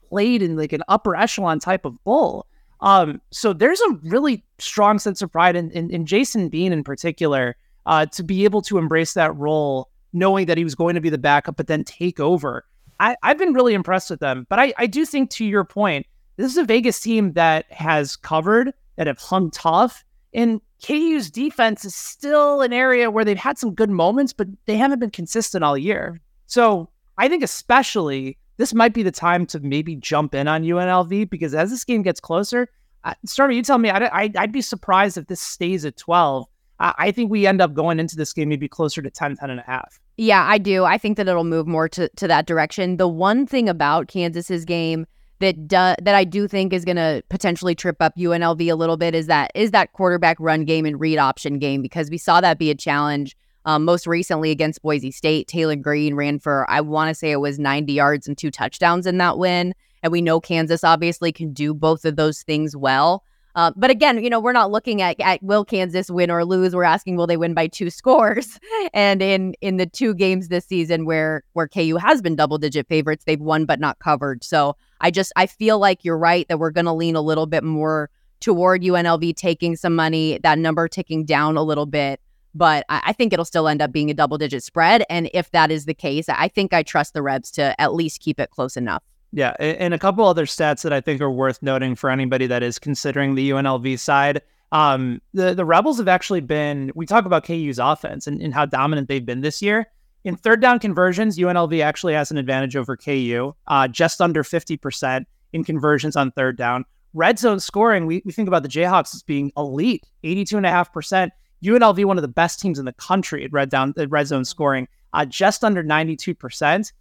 [0.09, 2.47] played in like an upper echelon type of bowl.
[2.81, 6.83] Um, so there's a really strong sense of pride in, in, in Jason Bean in
[6.83, 11.01] particular uh, to be able to embrace that role, knowing that he was going to
[11.01, 12.65] be the backup, but then take over.
[12.99, 14.47] I, have been really impressed with them.
[14.49, 18.17] But I, I do think, to your point, this is a Vegas team that has
[18.17, 20.05] covered, that have hung tough.
[20.35, 24.77] And KU's defense is still an area where they've had some good moments, but they
[24.77, 26.21] haven't been consistent all year.
[26.47, 31.31] So I think, especially this might be the time to maybe jump in on UNLV
[31.31, 32.69] because as this game gets closer,
[33.05, 36.47] uh, Stormy, you tell me, I'd, I'd, I'd, be surprised if this stays at 12.
[36.81, 39.61] I think we end up going into this game maybe closer to 10, 10 and
[39.61, 40.01] a half.
[40.17, 40.85] Yeah, I do.
[40.85, 42.97] I think that it'll move more to, to that direction.
[42.97, 45.07] The one thing about Kansas's game
[45.41, 48.97] that do, that I do think is going to potentially trip up UNLV a little
[48.97, 52.41] bit is that is that quarterback run game and read option game because we saw
[52.41, 56.81] that be a challenge um, most recently against Boise State, Taylen Green ran for, I
[56.81, 59.75] want to say it was 90 yards and two touchdowns in that win.
[60.03, 63.23] And we know Kansas obviously can do both of those things well.
[63.55, 66.75] Uh, but again, you know, we're not looking at, at will Kansas win or lose.
[66.75, 68.59] We're asking will they win by two scores.
[68.95, 72.89] And in in the two games this season where where KU has been double digit
[72.89, 74.45] favorites, they've won but not covered.
[74.45, 77.47] So I just I feel like you're right that we're going to lean a little
[77.47, 78.11] bit more
[78.41, 82.21] toward UNLV taking some money, that number ticking down a little bit
[82.55, 85.05] but I, I, think it'll still end up being a double digit spread.
[85.09, 88.21] And if that is the case, I think I trust the Rebs to at least
[88.21, 89.03] keep it close enough.
[89.33, 89.55] Yeah.
[89.61, 92.79] And a couple other stats that I think are worth noting for anybody that is
[92.79, 94.43] considering the UNLV side.
[94.73, 98.67] Um, the, the Rebels have actually been, we talk about KU's offense and, and how
[98.67, 99.87] dominant they've been this year.
[100.25, 105.25] In third down conversions, UNLV actually has an advantage over KU, uh, just under 50%
[105.53, 106.85] in conversions on third down.
[107.15, 111.31] Red zone scoring, we, we think about the Jayhawks as being elite, 82.5%.
[111.65, 114.45] UNLV, one of the best teams in the country at red down at red zone
[114.45, 116.63] scoring, uh, just under 92%.
[116.73, 116.93] And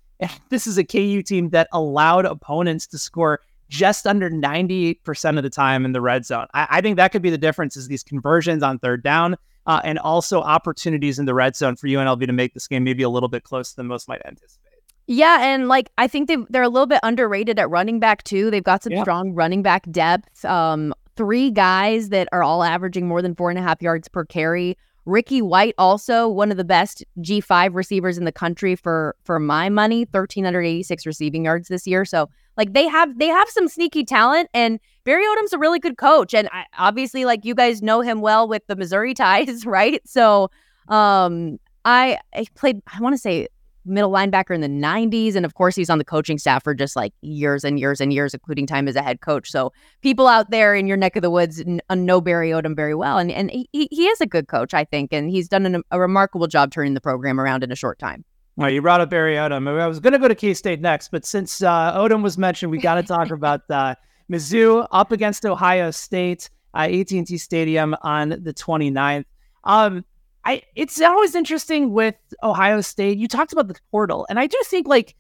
[0.49, 5.49] this is a KU team that allowed opponents to score just under 98% of the
[5.49, 6.47] time in the red zone.
[6.53, 9.82] I, I think that could be the difference is these conversions on third down uh,
[9.84, 13.10] and also opportunities in the red zone for UNLV to make this game maybe a
[13.10, 14.65] little bit closer than most might anticipate.
[15.05, 18.51] Yeah, and like I think they they're a little bit underrated at running back too.
[18.51, 19.01] They've got some yeah.
[19.01, 20.45] strong running back depth.
[20.45, 24.23] Um, three guys that are all averaging more than four and a half yards per
[24.23, 24.77] carry.
[25.09, 29.69] Ricky White, also one of the best G5 receivers in the country for for my
[29.69, 32.05] money, 1386 receiving yards this year.
[32.05, 35.97] So like they have they have some sneaky talent and Barry Odom's a really good
[35.97, 40.01] coach and I, obviously like you guys know him well with the Missouri ties, right?
[40.07, 40.51] So
[40.87, 43.47] um I I played I want to say
[43.85, 45.35] middle linebacker in the 90s.
[45.35, 48.13] And of course, he's on the coaching staff for just like years and years and
[48.13, 49.49] years, including time as a head coach.
[49.49, 52.75] So people out there in your neck of the woods n- uh, know Barry Odom
[52.75, 53.17] very well.
[53.17, 55.13] And, and he, he is a good coach, I think.
[55.13, 58.23] And he's done an, a remarkable job turning the program around in a short time.
[58.57, 59.69] All right, you brought up Barry Odom.
[59.79, 62.71] I was going to go to K State next, but since uh, Odom was mentioned,
[62.71, 63.95] we got to talk about uh,
[64.29, 69.23] Mizzou up against Ohio State, uh, AT&T Stadium on the 29th.
[69.63, 70.03] Um,
[70.45, 73.17] I it's always interesting with Ohio State.
[73.17, 75.15] You talked about the portal, and I do think like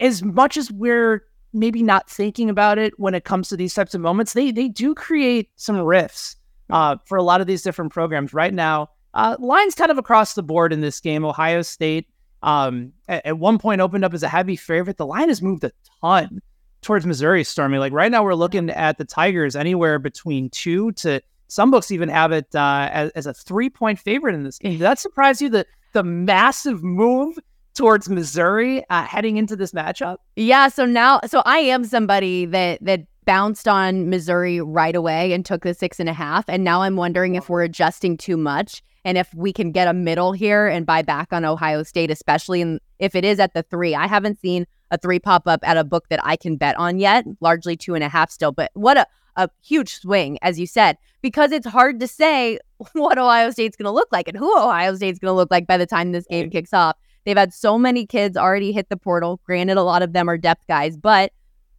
[0.00, 3.94] as much as we're maybe not thinking about it when it comes to these types
[3.94, 6.36] of moments, they they do create some rifts
[6.70, 8.34] uh, for a lot of these different programs.
[8.34, 11.24] Right now, uh, lines kind of across the board in this game.
[11.24, 12.08] Ohio State
[12.42, 14.96] um, at, at one point opened up as a heavy favorite.
[14.96, 16.40] The line has moved a ton
[16.80, 17.78] towards Missouri, Stormy.
[17.78, 22.08] Like right now, we're looking at the Tigers anywhere between two to some books even
[22.08, 24.72] have it uh, as, as, a three point favorite in this game.
[24.72, 25.50] Did that surprise you?
[25.50, 27.38] The the massive move
[27.74, 30.16] towards Missouri uh, heading into this matchup.
[30.36, 30.68] Yeah.
[30.68, 35.62] So now, so I am somebody that that bounced on Missouri right away and took
[35.62, 39.18] the six and a half, and now I'm wondering if we're adjusting too much and
[39.18, 42.80] if we can get a middle here and buy back on Ohio State, especially in,
[42.98, 43.94] if it is at the three.
[43.94, 46.98] I haven't seen a three pop up at a book that I can bet on
[46.98, 47.26] yet.
[47.40, 50.98] Largely two and a half still, but what a a huge swing, as you said,
[51.20, 52.58] because it's hard to say
[52.92, 55.66] what Ohio State's going to look like and who Ohio State's going to look like
[55.66, 56.96] by the time this game kicks off.
[57.24, 59.40] They've had so many kids already hit the portal.
[59.44, 61.32] Granted, a lot of them are depth guys, but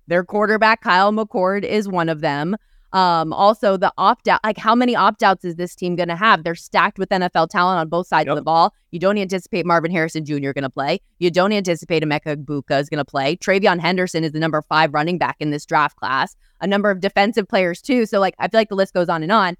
[0.07, 2.55] their quarterback, Kyle McCord, is one of them.
[2.93, 6.15] Um, also the opt out, like how many opt outs is this team going to
[6.15, 6.43] have?
[6.43, 8.33] They're stacked with NFL talent on both sides yep.
[8.33, 8.73] of the ball.
[8.91, 10.51] You don't anticipate Marvin Harrison Jr.
[10.51, 10.99] going to play.
[11.17, 13.35] You don't anticipate Emeka Egbuka is going to play.
[13.35, 16.35] TreVeyon Henderson is the number five running back in this draft class.
[16.61, 18.05] A number of defensive players too.
[18.05, 19.57] So like I feel like the list goes on and on.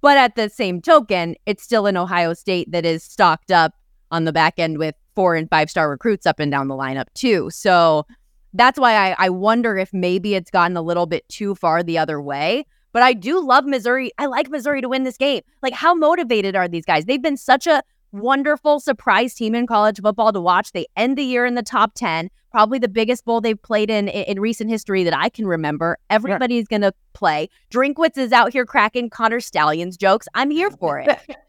[0.00, 3.74] But at the same token, it's still an Ohio State that is stocked up
[4.12, 7.06] on the back end with four and five star recruits up and down the lineup
[7.14, 7.50] too.
[7.50, 8.06] So
[8.52, 11.98] that's why I, I wonder if maybe it's gotten a little bit too far the
[11.98, 12.64] other way.
[12.92, 14.10] But I do love Missouri.
[14.18, 15.42] I like Missouri to win this game.
[15.62, 17.04] Like, how motivated are these guys?
[17.04, 17.82] They've been such a
[18.12, 20.72] wonderful surprise team in college football to watch.
[20.72, 24.08] They end the year in the top 10, probably the biggest bowl they've played in
[24.08, 25.98] in, recent history that I can remember.
[26.08, 26.78] Everybody's yeah.
[26.78, 27.48] going to play.
[27.70, 30.26] Drinkwitz is out here cracking Connor Stalions jokes.
[30.34, 31.18] I'm here for it.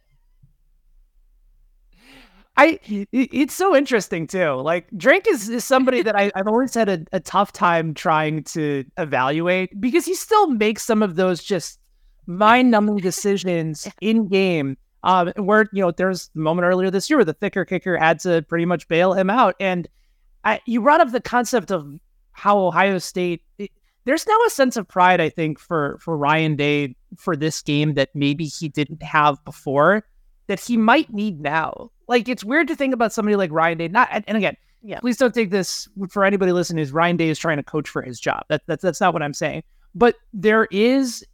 [2.60, 2.80] I
[3.14, 4.56] it's so interesting too.
[4.56, 8.44] Like Drake is, is somebody that I, have always had a, a tough time trying
[8.56, 11.80] to evaluate because he still makes some of those just
[12.28, 14.78] mind-numbing decisions in game.
[15.06, 18.20] Um, where you know there's a moment earlier this year where the thicker kicker had
[18.20, 19.88] to pretty much bail him out, and
[20.44, 21.90] I, you brought up the concept of
[22.34, 23.42] how Ohio State.
[23.58, 23.72] It,
[24.04, 27.94] there's now a sense of pride, I think, for for Ryan Day for this game
[27.94, 30.04] that maybe he didn't have before,
[30.48, 33.88] that he might need now like it's weird to think about somebody like Ryan Day.
[33.88, 35.00] Not and again, yeah.
[35.00, 36.82] Please don't take this for anybody listening.
[36.82, 38.44] Is Ryan Day is trying to coach for his job?
[38.50, 39.64] That, that's that's not what I'm saying.
[39.94, 41.26] But there is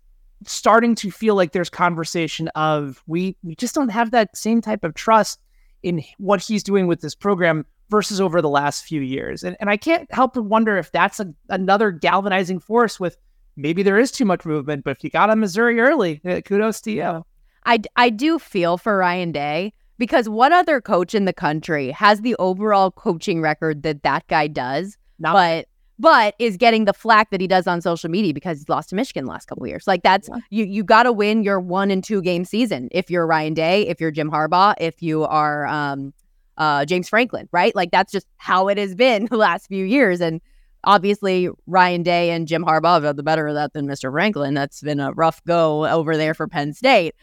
[0.46, 4.84] starting to feel like there's conversation of we we just don't have that same type
[4.84, 5.40] of trust
[5.84, 9.44] in what he's doing with this program versus over the last few years.
[9.44, 13.18] And and I can't help but wonder if that's a, another galvanizing force with
[13.56, 16.82] maybe there is too much movement, but if you got on Missouri early, eh, kudos
[16.82, 17.26] to you.
[17.68, 22.22] I, I do feel for Ryan Day because what other coach in the country has
[22.22, 24.98] the overall coaching record that that guy does?
[25.20, 28.70] Not but but is getting the flack that he does on social media because he's
[28.70, 29.88] lost to Michigan the last couple years.
[29.88, 30.40] Like that's yeah.
[30.50, 33.88] you you got to win your one and two game season if you're Ryan Day,
[33.88, 36.14] if you're Jim Harbaugh, if you are um
[36.58, 37.74] uh James Franklin, right?
[37.76, 40.42] Like that's just how it has been the last few years and
[40.84, 44.12] obviously Ryan Day and Jim Harbaugh have had the better of that than Mr.
[44.12, 44.54] Franklin.
[44.54, 47.16] That's been a rough go over there for Penn State.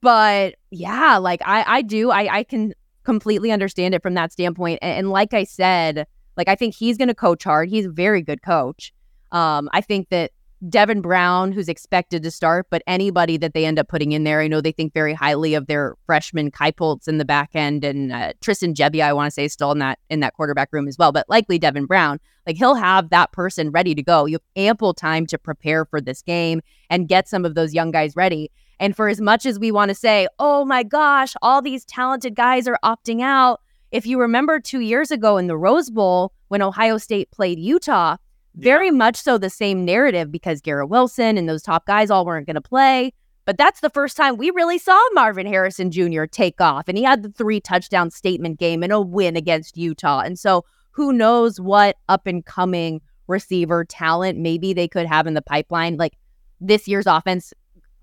[0.00, 2.72] But yeah, like I I do I I can
[3.04, 4.78] completely understand it from that standpoint.
[4.82, 7.68] And, and like I said, like I think he's going to coach hard.
[7.68, 8.92] He's a very good coach.
[9.32, 10.32] Um, I think that
[10.68, 14.42] Devin Brown, who's expected to start, but anybody that they end up putting in there,
[14.42, 18.12] I know they think very highly of their freshman Kienholz in the back end and
[18.12, 20.86] uh, Tristan Gebbia, I want to say, is still in that in that quarterback room
[20.86, 21.12] as well.
[21.12, 24.26] But likely Devin Brown, like he'll have that person ready to go.
[24.26, 26.60] You have ample time to prepare for this game
[26.90, 28.50] and get some of those young guys ready.
[28.80, 32.34] And for as much as we want to say, oh my gosh, all these talented
[32.34, 33.60] guys are opting out,
[33.92, 38.16] if you remember two years ago in the Rose Bowl when Ohio State played Utah,
[38.54, 38.92] very yeah.
[38.92, 42.54] much so the same narrative because Garrett Wilson and those top guys all weren't going
[42.54, 43.12] to play.
[43.44, 46.24] But that's the first time we really saw Marvin Harrison Jr.
[46.24, 46.88] take off.
[46.88, 50.20] And he had the three touchdown statement game and a win against Utah.
[50.20, 55.34] And so who knows what up and coming receiver talent maybe they could have in
[55.34, 55.96] the pipeline.
[55.96, 56.14] Like
[56.60, 57.52] this year's offense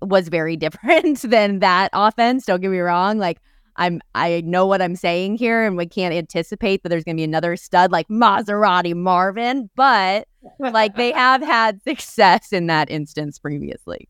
[0.02, 2.44] was very different than that offense.
[2.46, 3.18] Don't get me wrong.
[3.18, 3.38] Like
[3.76, 7.24] I'm I know what I'm saying here and we can't anticipate that there's gonna be
[7.24, 10.26] another stud like Maserati Marvin, but
[10.58, 14.08] like they have had success in that instance previously.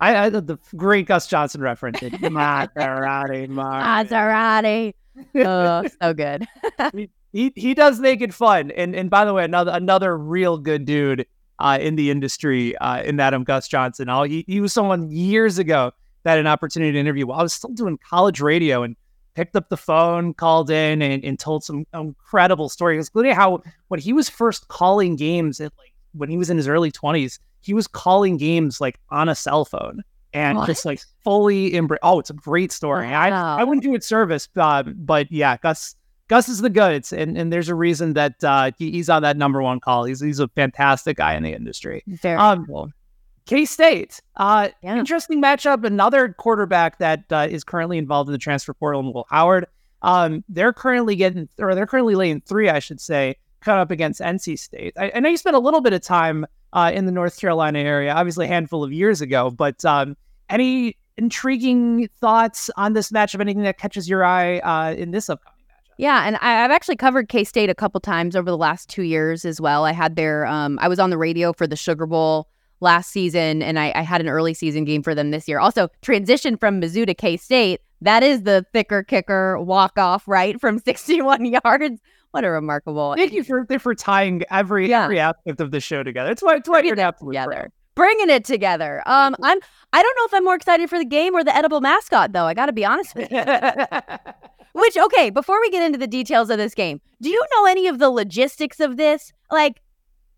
[0.00, 2.00] I, I the great Gus Johnson reference.
[2.00, 4.08] Maserati Marvin.
[4.08, 4.94] Maserati.
[5.34, 6.46] Oh, so good.
[6.94, 8.70] he, he he does make it fun.
[8.70, 11.26] And and by the way, another another real good dude
[11.60, 14.08] uh, in the industry uh, in Adam Gus Johnson.
[14.08, 15.92] Oh, he, he was someone years ago
[16.22, 18.96] that had an opportunity to interview while I was still doing college radio and
[19.34, 24.00] picked up the phone, called in, and, and told some incredible stories, including how when
[24.00, 27.74] he was first calling games at like when he was in his early 20s, he
[27.74, 30.66] was calling games like on a cell phone and what?
[30.66, 32.00] just like fully embrace.
[32.02, 33.06] Oh, it's a great story.
[33.06, 33.56] Wow.
[33.56, 35.94] I, I wouldn't do it service, uh, but yeah, Gus
[36.30, 39.36] Gus is the goods, and, and there's a reason that uh, he, he's on that
[39.36, 40.04] number one call.
[40.04, 42.04] He's he's a fantastic guy in the industry.
[42.06, 42.88] Very um, cool.
[43.46, 44.96] K State, uh, yeah.
[44.96, 45.84] interesting matchup.
[45.84, 49.66] Another quarterback that uh, is currently involved in the transfer portal, Will Howard.
[50.02, 54.20] Um, they're currently getting, or they're currently laying three, I should say, cut up against
[54.20, 54.94] NC State.
[54.96, 57.80] I, I know you spent a little bit of time uh, in the North Carolina
[57.80, 60.16] area, obviously a handful of years ago, but um,
[60.48, 63.40] any intriguing thoughts on this matchup?
[63.40, 65.59] Anything that catches your eye uh, in this upcoming?
[66.00, 69.02] Yeah, and I, have actually covered K State a couple times over the last two
[69.02, 69.84] years as well.
[69.84, 72.48] I had their, um, I was on the radio for the Sugar Bowl
[72.80, 75.58] last season, and I, I had an early season game for them this year.
[75.60, 77.82] Also, transition from Mizzou to K State.
[78.00, 80.58] That is the thicker kicker walk off, right?
[80.58, 82.00] From 61 yards.
[82.30, 83.14] What a remarkable.
[83.14, 85.04] Thank you for for tying every Yeah.
[85.04, 86.30] every aspect of the show together.
[86.30, 87.44] It's why it's why you're an absolute pro.
[87.44, 87.70] together.
[87.94, 89.02] Bringing it together.
[89.04, 89.58] Um, I'm.
[89.92, 92.46] I don't know if I'm more excited for the game or the edible mascot, though.
[92.46, 93.42] I got to be honest with you.
[94.72, 97.86] Which, okay, before we get into the details of this game, do you know any
[97.86, 99.32] of the logistics of this?
[99.50, 99.82] Like,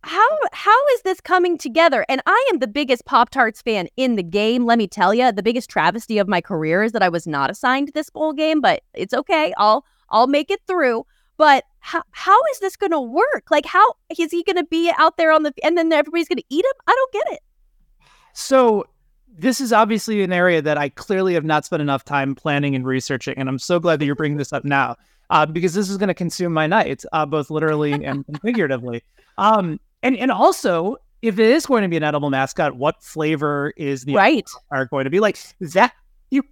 [0.05, 2.05] how how is this coming together?
[2.09, 4.67] And I am the biggest Pop Tarts fan in the game.
[4.67, 7.51] Let me tell you, the biggest travesty of my career is that I was not
[7.51, 9.53] assigned this bowl game, but it's okay.
[9.59, 11.05] I'll I'll make it through.
[11.37, 13.51] But how how is this going to work?
[13.51, 16.39] Like, how is he going to be out there on the and then everybody's going
[16.39, 16.73] to eat him?
[16.87, 17.41] I don't get it.
[18.33, 18.87] So
[19.37, 22.85] this is obviously an area that I clearly have not spent enough time planning and
[22.87, 24.97] researching, and I'm so glad that you're bringing this up now,
[25.31, 29.03] uh, because this is going to consume my night, uh, both literally and, and figuratively.
[29.39, 33.73] Um, and and also, if it is going to be an edible mascot, what flavor
[33.77, 34.49] is the Right.
[34.71, 35.93] are going to be like that?
[36.31, 36.43] You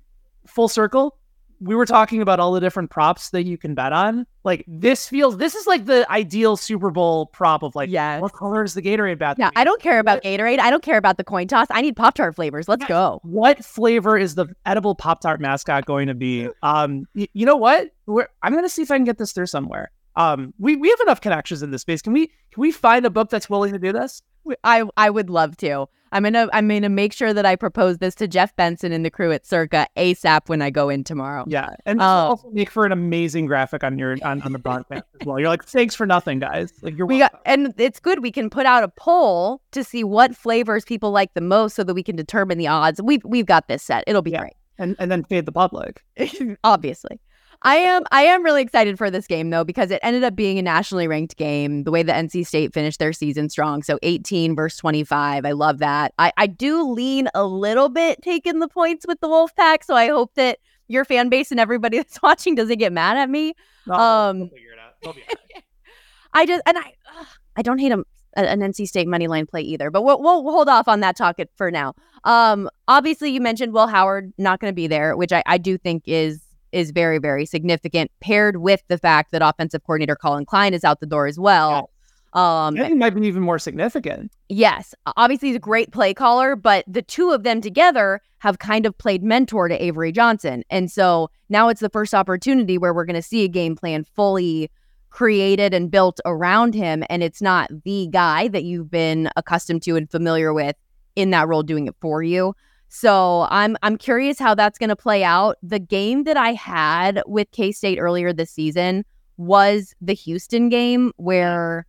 [0.47, 1.17] full circle.
[1.61, 4.27] We were talking about all the different props that you can bet on.
[4.45, 8.23] Like this feels, this is like the ideal Super Bowl prop of like, Yes.
[8.23, 9.37] what color is the Gatorade bath?
[9.39, 10.59] Yeah, I don't care about Gatorade.
[10.59, 11.67] I don't care about the coin toss.
[11.71, 12.67] I need Pop Tart flavors.
[12.69, 12.89] Let's Yes.
[12.89, 13.21] go.
[13.25, 16.49] what flavor is the edible Pop Tart mascot going to be?
[16.63, 17.91] Um, y- you know what?
[18.07, 19.91] We're, I'm going to see if I can get this through somewhere.
[20.17, 22.03] Um, we we have enough connections in this space.
[22.03, 24.23] Can we can we find a book that's willing to do this?
[24.65, 25.87] I I would love to.
[26.13, 29.11] I'm gonna I'm gonna make sure that I propose this to Jeff Benson and the
[29.11, 31.45] crew at Circa ASAP when I go in tomorrow.
[31.47, 32.29] Yeah, and this will Oh.
[32.31, 35.39] also make for an amazing graphic on your on, on the broadcast as well.
[35.39, 36.73] You're like, thanks for nothing, guys.
[36.83, 37.37] Like you're We welcome.
[37.37, 38.23] got and it's good.
[38.23, 41.85] We can put out a poll to see what flavors people like the most, so
[41.85, 43.01] that we can determine the odds.
[43.01, 44.03] We've we've got this set.
[44.09, 44.41] It'll be Yeah.
[44.41, 44.55] great.
[44.79, 46.03] and and then fade the public.
[46.65, 47.21] obviously.
[47.63, 50.59] I am I am really excited for this game though because it ended up being
[50.59, 51.85] a nationally ranked game.
[51.85, 55.45] The way the NC State finished their season strong, so 18 versus 25.
[55.45, 56.15] I love that.
[56.19, 60.09] I I do lean a little bit taking the points with the Wolfpack, so I
[60.09, 60.59] hope that
[60.89, 63.55] your fan base and everybody that's watching doesn't get mad at me.
[63.87, 64.95] No, Um, we'll figure it out.
[65.03, 65.65] They'll be all right.
[66.33, 68.05] I just and I ugh, I don't hate a,
[68.37, 71.39] an NC State money line play either, but we'll, we'll hold off on that talk
[71.57, 71.95] for now.
[72.25, 75.77] Um, obviously you mentioned Will Howard not going to be there, which I, I do
[75.77, 76.41] think is
[76.73, 81.01] is very very significant, paired with the fact that offensive coordinator Collin Klein is out
[81.01, 81.91] the door as well.
[82.33, 84.31] Um, I think it might be even more significant.
[84.49, 88.87] Yes, obviously he's a great play caller, but the two of them together have kind
[88.87, 90.63] of played mentor to Avery Johnson.
[90.71, 94.05] And so now it's the first opportunity where we're going to see a game plan
[94.05, 94.71] fully
[95.11, 97.03] created and built around him.
[97.11, 100.77] And it's not the guy that you've been accustomed to and familiar with
[101.17, 102.55] in that role doing it for you.
[102.91, 105.57] So I'm I'm curious how that's going to play out.
[105.63, 109.05] The game that I had with K State earlier this season
[109.37, 111.87] was the Houston game where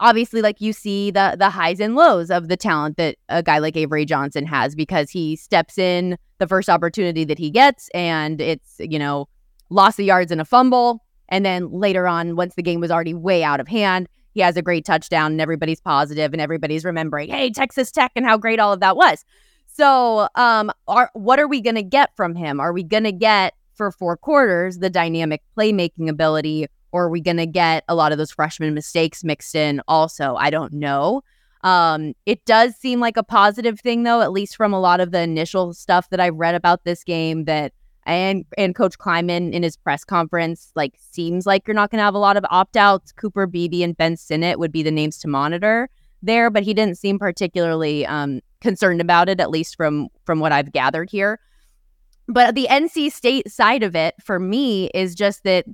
[0.00, 3.58] obviously like you see the the highs and lows of the talent that a guy
[3.58, 8.38] like Avery Johnson has because he steps in the first opportunity that he gets and
[8.38, 9.28] it's you know
[9.70, 13.14] loss of yards and a fumble and then later on once the game was already
[13.14, 17.28] way out of hand he has a great touchdown and everybody's positive and everybody's remembering
[17.28, 19.24] hey Texas Tech and how great all of that was
[19.78, 22.58] so um are what are we going to get from him?
[22.60, 27.20] Are we going to get for four quarters the dynamic playmaking ability or are we
[27.20, 30.34] going to get a lot of those freshman mistakes mixed in also?
[30.34, 31.22] I don't know.
[31.62, 35.12] Um it does seem like a positive thing though at least from a lot of
[35.12, 37.72] the initial stuff that i've read about this game that
[38.06, 42.04] and and coach Klieman in his press conference like seems like you're not going to
[42.04, 43.12] have a lot of opt-outs.
[43.12, 45.88] Cooper beebe and ben sinnott would be the names to monitor
[46.22, 50.52] there but he didn't seem particularly um concerned about it at least from from what
[50.52, 51.38] i've gathered here
[52.26, 55.64] but the nc state side of it for me is just that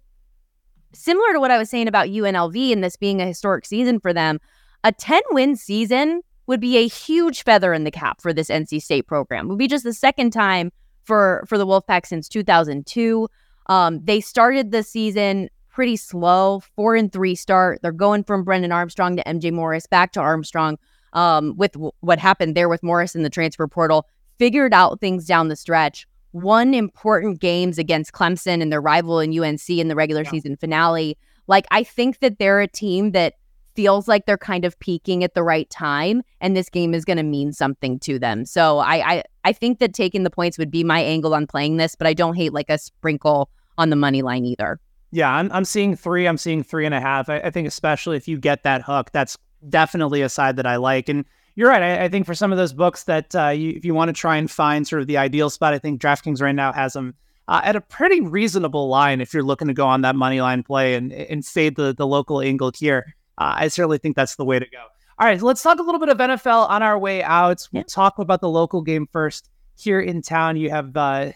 [0.94, 4.12] similar to what I was saying about UNLV and this being a historic season for
[4.12, 4.40] them,
[4.82, 8.82] a 10 win season would be a huge feather in the cap for this NC
[8.82, 9.46] State program.
[9.46, 10.70] It would be just the second time
[11.02, 13.28] for for the Wolfpack since 2002.
[13.66, 17.80] Um, they started the season pretty slow, four and three start.
[17.82, 20.78] They're going from Brennan Armstrong to MJ Morris, back to Armstrong.
[21.14, 24.06] Um, with w- what happened there with Morris in the transfer portal,
[24.38, 29.30] figured out things down the stretch won important games against Clemson and their rival in
[29.38, 30.30] UNC in the regular Yeah.
[30.30, 31.16] season finale.
[31.46, 33.34] Like, I think that they're a team that
[33.76, 37.16] feels like they're kind of peaking at the right time, and this game is going
[37.18, 38.44] to mean something to them.
[38.44, 41.76] So I, I, I think that taking the points would be my angle on playing
[41.76, 43.48] this, but I don't hate like a sprinkle
[43.78, 44.80] on the money line either.
[45.12, 46.26] Yeah, I'm I'm seeing three.
[46.26, 47.28] I'm seeing three and a half.
[47.28, 49.38] I, I think especially if you get that hook, that's
[49.68, 51.08] definitely a side that I like.
[51.08, 51.24] And
[51.56, 51.82] you're right.
[51.82, 54.12] I, I think for some of those books that uh, you, if you want to
[54.12, 57.14] try and find sort of the ideal spot, I think DraftKings right now has them
[57.48, 60.62] uh, at a pretty reasonable line if you're looking to go on that money line
[60.62, 63.14] play and and fade the the local angle here.
[63.38, 64.78] Uh, I certainly think that's the way to go.
[65.18, 67.68] All right, let's talk a little bit of NFL on our way out.
[67.72, 67.84] We'll Yeah.
[67.88, 70.56] talk about the local game first here in town.
[70.56, 71.30] You have uh,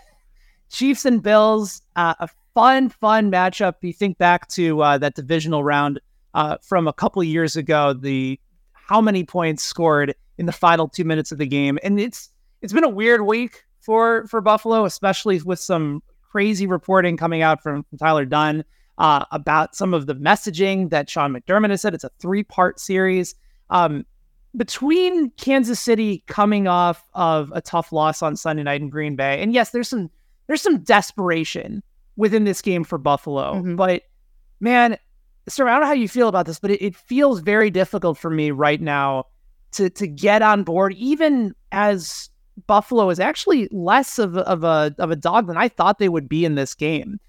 [0.71, 3.75] Chiefs and Bills, uh, a fun, fun matchup.
[3.83, 6.01] You think back to uh, that divisional round
[6.39, 8.39] uh, from a couple of years ago, the
[8.73, 12.31] how many points scored in the final two minutes of the game, and it's
[12.63, 17.63] it's been a weird week for for Buffalo, especially with some crazy reporting coming out
[17.63, 18.65] from, from Tyler Dunne
[18.99, 21.95] uh, about some of the messaging that Sean McDermott has said.
[21.95, 23.35] It's a three part series.
[23.71, 24.05] Um,
[24.57, 29.43] between Kansas City coming off of a tough loss on Sunday night in Green Bay,
[29.43, 30.09] and yes, there's some
[30.47, 31.83] there's some desperation
[32.17, 33.77] within this game for Buffalo, Mhm.
[33.77, 34.03] but
[34.61, 34.97] man,
[35.49, 38.19] sir, I don't know how you feel about this, but it, it feels very difficult
[38.19, 39.25] for me right now
[39.73, 42.31] to to get on board, even as
[42.67, 46.09] Buffalo is actually less of a, of a of a dog than I thought they
[46.09, 47.21] would be in this game.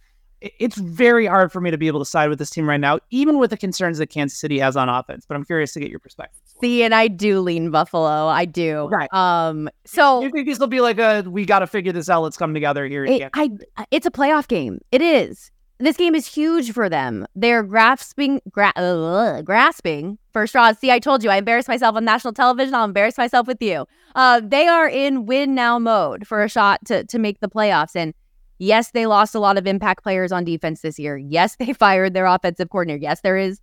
[0.41, 2.99] It's very hard for me to be able to side with this team right now,
[3.09, 5.25] even with the concerns that Kansas City has on offense.
[5.27, 6.41] But I'm curious to get your perspective.
[6.61, 8.27] See, and I do lean Buffalo.
[8.27, 8.87] I do.
[8.87, 9.13] Right.
[9.13, 9.69] Um.
[9.85, 12.23] So You think this will be like a we got to figure this out?
[12.23, 13.03] Let's come together here.
[13.03, 13.29] it.
[13.33, 13.51] I
[13.91, 14.79] it's a playoff game.
[14.91, 15.51] It is.
[15.81, 17.25] This game is huge for them.
[17.35, 20.77] They're grasping, gra- uh, grasping for straws.
[20.77, 22.75] See, I told you, I embarrassed myself on national television.
[22.75, 23.85] I'll embarrass myself with you.
[24.13, 27.95] Uh, they are in win now mode for a shot to to make the playoffs.
[27.95, 28.13] And
[28.57, 31.17] yes, they lost a lot of impact players on defense this year.
[31.17, 33.01] Yes, they fired their offensive coordinator.
[33.01, 33.61] Yes, there is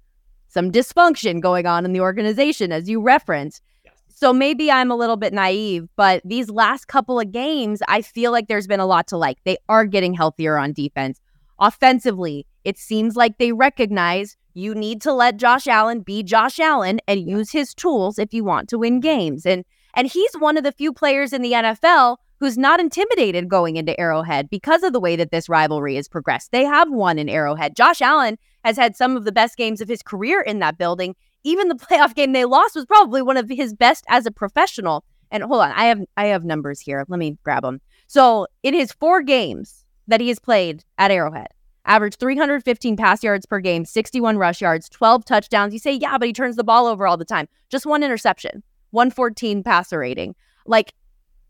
[0.49, 3.61] some dysfunction going on in the organization, as you referenced.
[4.09, 8.33] So maybe I'm a little bit naive, but these last couple of games, I feel
[8.33, 9.37] like there's been a lot to like.
[9.45, 11.21] They are getting healthier on defense.
[11.59, 17.01] Offensively, it seems like they recognize you need to let Josh Allen be Josh Allen
[17.07, 19.47] and use his tools if you want to win games.
[19.47, 23.77] And and he's one of the few players in the NFL who's not intimidated going
[23.77, 26.53] into Arrowhead because of the way that this rivalry has progressed.
[26.53, 27.75] They have won in Arrowhead.
[27.75, 31.17] Josh Allen has had some of the best games of his career in that building.
[31.45, 35.03] Even the playoff game they lost was probably one of his best as a professional.
[35.31, 37.05] And hold on, I have I have numbers here.
[37.09, 37.81] Let me grab them.
[38.07, 41.49] So in his four games that he has played at Arrowhead,
[41.85, 45.73] averaged 315 pass yards per game, 61 rush yards, 12 touchdowns.
[45.73, 47.49] You say, yeah, but he turns the ball over all the time.
[47.69, 50.35] Just one interception, 114 passer rating.
[50.67, 50.93] Like,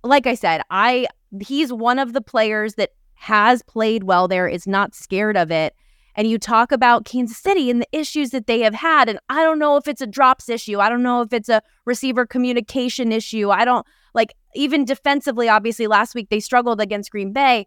[0.03, 1.07] like I said, I
[1.41, 5.75] he's one of the players that has played well there, is not scared of it.
[6.15, 9.09] And you talk about Kansas City and the issues that they have had.
[9.09, 10.81] And I don't know if it's a drops issue.
[10.81, 13.51] I don't know if it's a receiver communication issue.
[13.51, 17.67] I don't like even defensively, obviously, last week they struggled against Green Bay.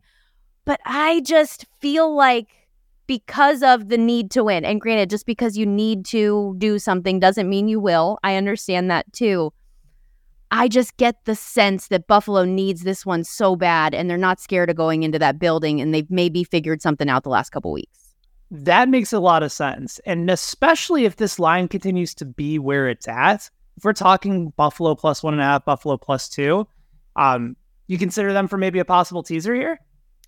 [0.66, 2.47] But I just feel like
[3.07, 7.20] because of the need to win, and granted, just because you need to do something
[7.20, 8.20] doesn't mean you will.
[8.24, 9.51] I understand that too.
[10.51, 14.39] I just get the sense that Buffalo needs this one so bad, and they're not
[14.39, 17.72] scared of going into that building, and they've maybe figured something out the last couple
[17.72, 18.16] weeks.
[18.51, 19.99] That makes a lot of sense.
[20.05, 24.95] And especially if this line continues to be where it's at, if we're talking Buffalo
[24.95, 26.68] plus one and a half, Buffalo plus two,
[27.16, 27.55] um,
[27.88, 29.80] you consider them for maybe a possible teaser here?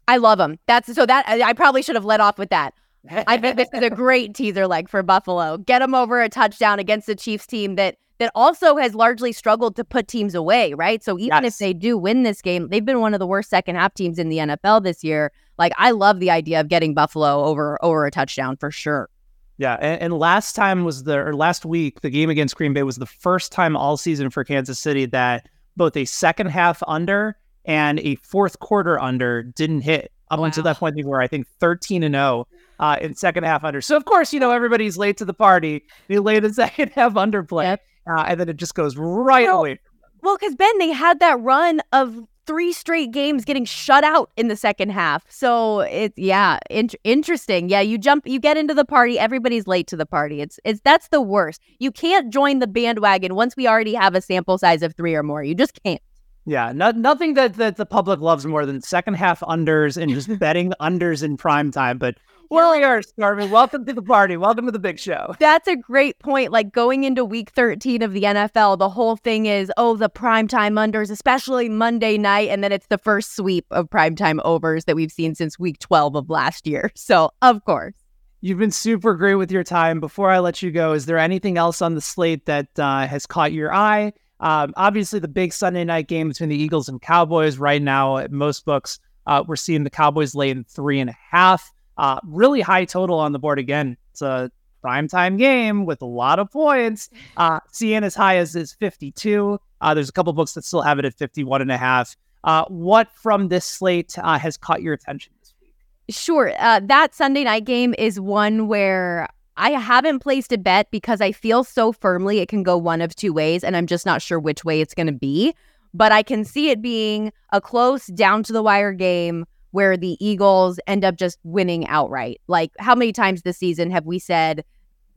[0.08, 0.58] I love them.
[0.68, 2.74] That's so that I probably should have led off with that.
[3.10, 5.58] I think this is a great teaser leg for Buffalo.
[5.58, 9.76] Get them over a touchdown against the Chiefs team that that also has largely struggled
[9.76, 11.04] to put teams away, right?
[11.04, 11.56] So even Yes.
[11.56, 14.20] if they do win this game, they've been one of the worst second half teams
[14.20, 15.32] in the NFL this year.
[15.58, 19.10] Like I love the idea of getting Buffalo over over a touchdown for sure.
[19.58, 22.84] Yeah, and, and last time was the or last week the game against Green Bay
[22.84, 27.36] was the first time all season for Kansas City that both a second half under
[27.66, 31.46] and a fourth quarter under didn't hit up until that point they were I think
[31.60, 32.48] thirteen and zero
[32.80, 33.82] uh, in second half under.
[33.82, 35.84] So of course you know everybody's late to the party.
[36.08, 37.82] They lay the second half underplay, Yep.
[38.10, 39.80] uh, and then it just goes right Well, away.
[40.24, 42.16] Well, because Ben, they had that run of
[42.48, 45.24] three straight games getting shut out in the second half.
[45.30, 47.70] So it's yeah, in- interesting.
[47.70, 49.20] Yeah, you jump, you get into the party.
[49.20, 50.42] Everybody's late to the party.
[50.42, 51.62] It's it's that's the worst.
[51.80, 55.24] You can't join the bandwagon once we already have a sample size of three or
[55.24, 55.44] more.
[55.44, 56.02] You just can't.
[56.46, 60.40] Yeah, no, nothing that, that the public loves more than second half unders and just
[60.40, 61.98] betting the unders in prime time.
[61.98, 62.18] But
[62.52, 63.50] well, we are, Scarman.
[63.50, 64.36] Welcome to the party.
[64.36, 65.36] Welcome to the big show.
[65.40, 66.52] That's a great point.
[66.52, 70.74] Like going into week 13 of the NFL, the whole thing is, oh, the primetime
[70.74, 72.50] unders, especially Monday night.
[72.50, 76.16] And then it's the first sweep of primetime overs that we've seen since week 12
[76.16, 76.92] of last year.
[77.02, 77.94] So, of course.
[78.42, 80.00] You've been super great with your time.
[80.00, 83.26] Before I let you go, is there anything else on the slate that uh, has
[83.26, 84.14] caught your eye?
[84.42, 87.58] Um, obviously, the big Sunday night game between the Eagles and Cowboys.
[87.58, 91.16] Right now, at most books, uh, we're seeing the Cowboys lay in three and a
[91.32, 91.72] half.
[91.98, 93.96] Uh, really high total on the board again.
[94.12, 94.52] It's a
[94.84, 97.10] primetime game with a lot of points.
[97.38, 99.60] Uh, seeing as high as is 52.
[99.80, 102.16] Uh, there's a couple books that still have it at 51 and a half.
[102.44, 105.76] Uh, what from this slate uh, has caught your attention this week?
[106.10, 106.54] Sure.
[106.58, 109.28] Uh, that Sunday night game is one where
[109.58, 113.16] I haven't placed a bet because I feel so firmly it can go one of
[113.16, 115.54] two ways, and I'm just not sure which way it's going to be.
[115.94, 120.18] But I can see it being a close, down to the wire game where the
[120.26, 122.40] Eagles end up just winning outright.
[122.48, 124.64] Like, how many times this season have we said,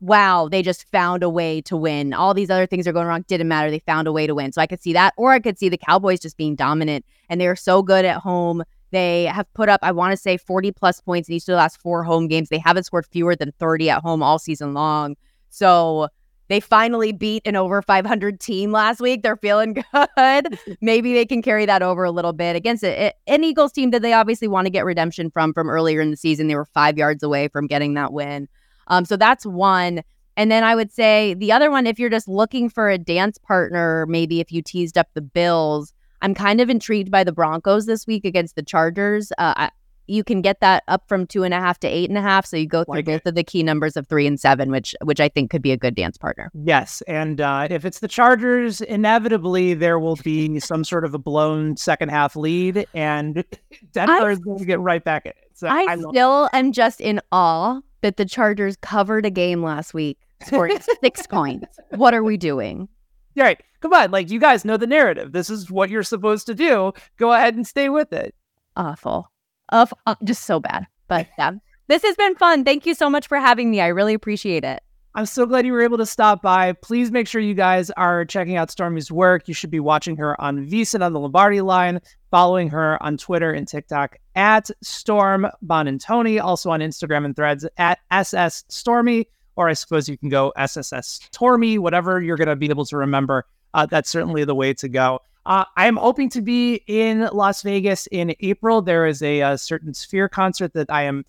[0.01, 2.13] wow, they just found a way to win?
[2.13, 3.25] All these other things are going wrong.
[3.29, 3.71] Didn't matter.
[3.71, 4.53] They found a way to win.
[4.53, 5.15] So I could see that.
[5.17, 8.63] Or I could see the Cowboys just being dominant and they're so good at home
[8.95, 11.57] they have put up, I want to say, 40 plus points in each of the
[11.57, 12.49] last four home games.
[12.49, 15.17] They haven't scored fewer than 30 at home all season long.
[15.51, 16.09] So
[16.49, 19.23] they finally beat an over 500 team last week.
[19.23, 19.75] They're feeling
[20.17, 20.59] good.
[20.81, 22.85] Maybe they can carry that over a little bit against.
[22.85, 26.17] An Eagles team that they obviously want to get redemption from from earlier in the
[26.17, 26.49] season.
[26.49, 28.49] They were five yards away from getting that win.
[28.89, 30.03] Um, so that's one.
[30.37, 33.39] And then I would say the other one, if you're just looking for a dance
[33.39, 35.93] partner, maybe if you teased up the Bills,
[36.25, 39.31] I'm kind of intrigued by the Broncos this week against the Chargers.
[39.37, 39.69] Uh,
[40.07, 42.47] you can get that up from two and a half to eight and a half.
[42.47, 43.27] So you go through like both it.
[43.27, 45.77] of the key numbers of three and seven, which which I think could be a
[45.77, 46.51] good dance partner.
[46.55, 51.19] Yes, and uh, if it's the Chargers, inevitably there will be some sort of a
[51.19, 53.45] blown second half lead, and
[53.93, 55.51] Denver I, is going to get right back at it.
[55.53, 59.93] So I, I still am just in awe that the Chargers covered a game last
[59.93, 61.79] week, scoring six points.
[61.91, 62.89] What are we doing?
[63.37, 63.61] right.
[63.85, 65.33] Come on, like you guys know the narrative.
[65.33, 66.95] This is what you're supposed to do.
[67.19, 68.35] Go ahead and stay with it.
[68.77, 69.31] Awful.
[69.69, 70.87] Of uh, just so bad.
[71.07, 71.51] But yeah.
[71.89, 72.65] This has been fun.
[72.65, 73.83] Thank you so much for having me.
[73.83, 74.83] I really appreciate it.
[75.15, 76.73] I'm so glad you were able to stop by.
[76.73, 79.49] Please make sure you guys are checking out Stormy's work.
[79.49, 83.53] You should be watching her on VSiN on the Lombardi line, following her on Twitter
[83.53, 89.75] and TikTok at Storm Buonantony, also on Instagram and threads at SS Stormy or I
[89.75, 93.47] suppose you can go SSS Stormy, whatever you're going to be able to remember.
[93.75, 95.21] Uh, that's certainly the way to go.
[95.45, 98.81] Uh, I am hoping to be in Las Vegas in April.
[98.81, 101.27] There is a, a, certain Sphere concert that I am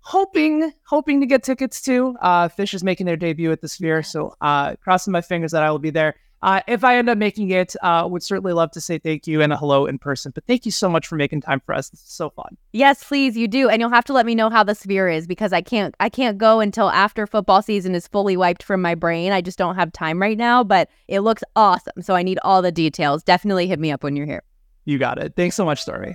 [0.00, 2.16] hoping hoping to get tickets to.
[2.20, 5.62] Uh, Phish is making their debut at the Sphere, so uh, crossing my fingers that
[5.62, 6.16] I will be there.
[6.42, 9.40] Uh, if I end up making it, uh, would certainly love to say thank you
[9.40, 10.32] and a hello in person.
[10.34, 11.90] But thank you so much for making time for us.
[11.90, 12.56] This is so fun.
[12.72, 15.26] Yes, please, you do, and you'll have to let me know how the sphere is
[15.26, 18.96] because I can't I can't go until after football season is fully wiped from my
[18.96, 19.32] brain.
[19.32, 22.02] I just don't have time right now, but it looks awesome.
[22.02, 23.22] So I need all the details.
[23.22, 24.42] Definitely hit me up when you're here.
[24.84, 25.34] You got it.
[25.36, 26.14] Thanks so much, Stormy.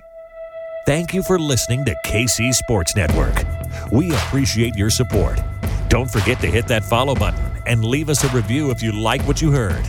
[0.86, 3.34] Thank you for listening to KC Sports Network.
[3.92, 5.40] We appreciate your support.
[5.88, 9.22] Don't forget to hit that follow button and leave us a review if you like
[9.22, 9.88] what you heard.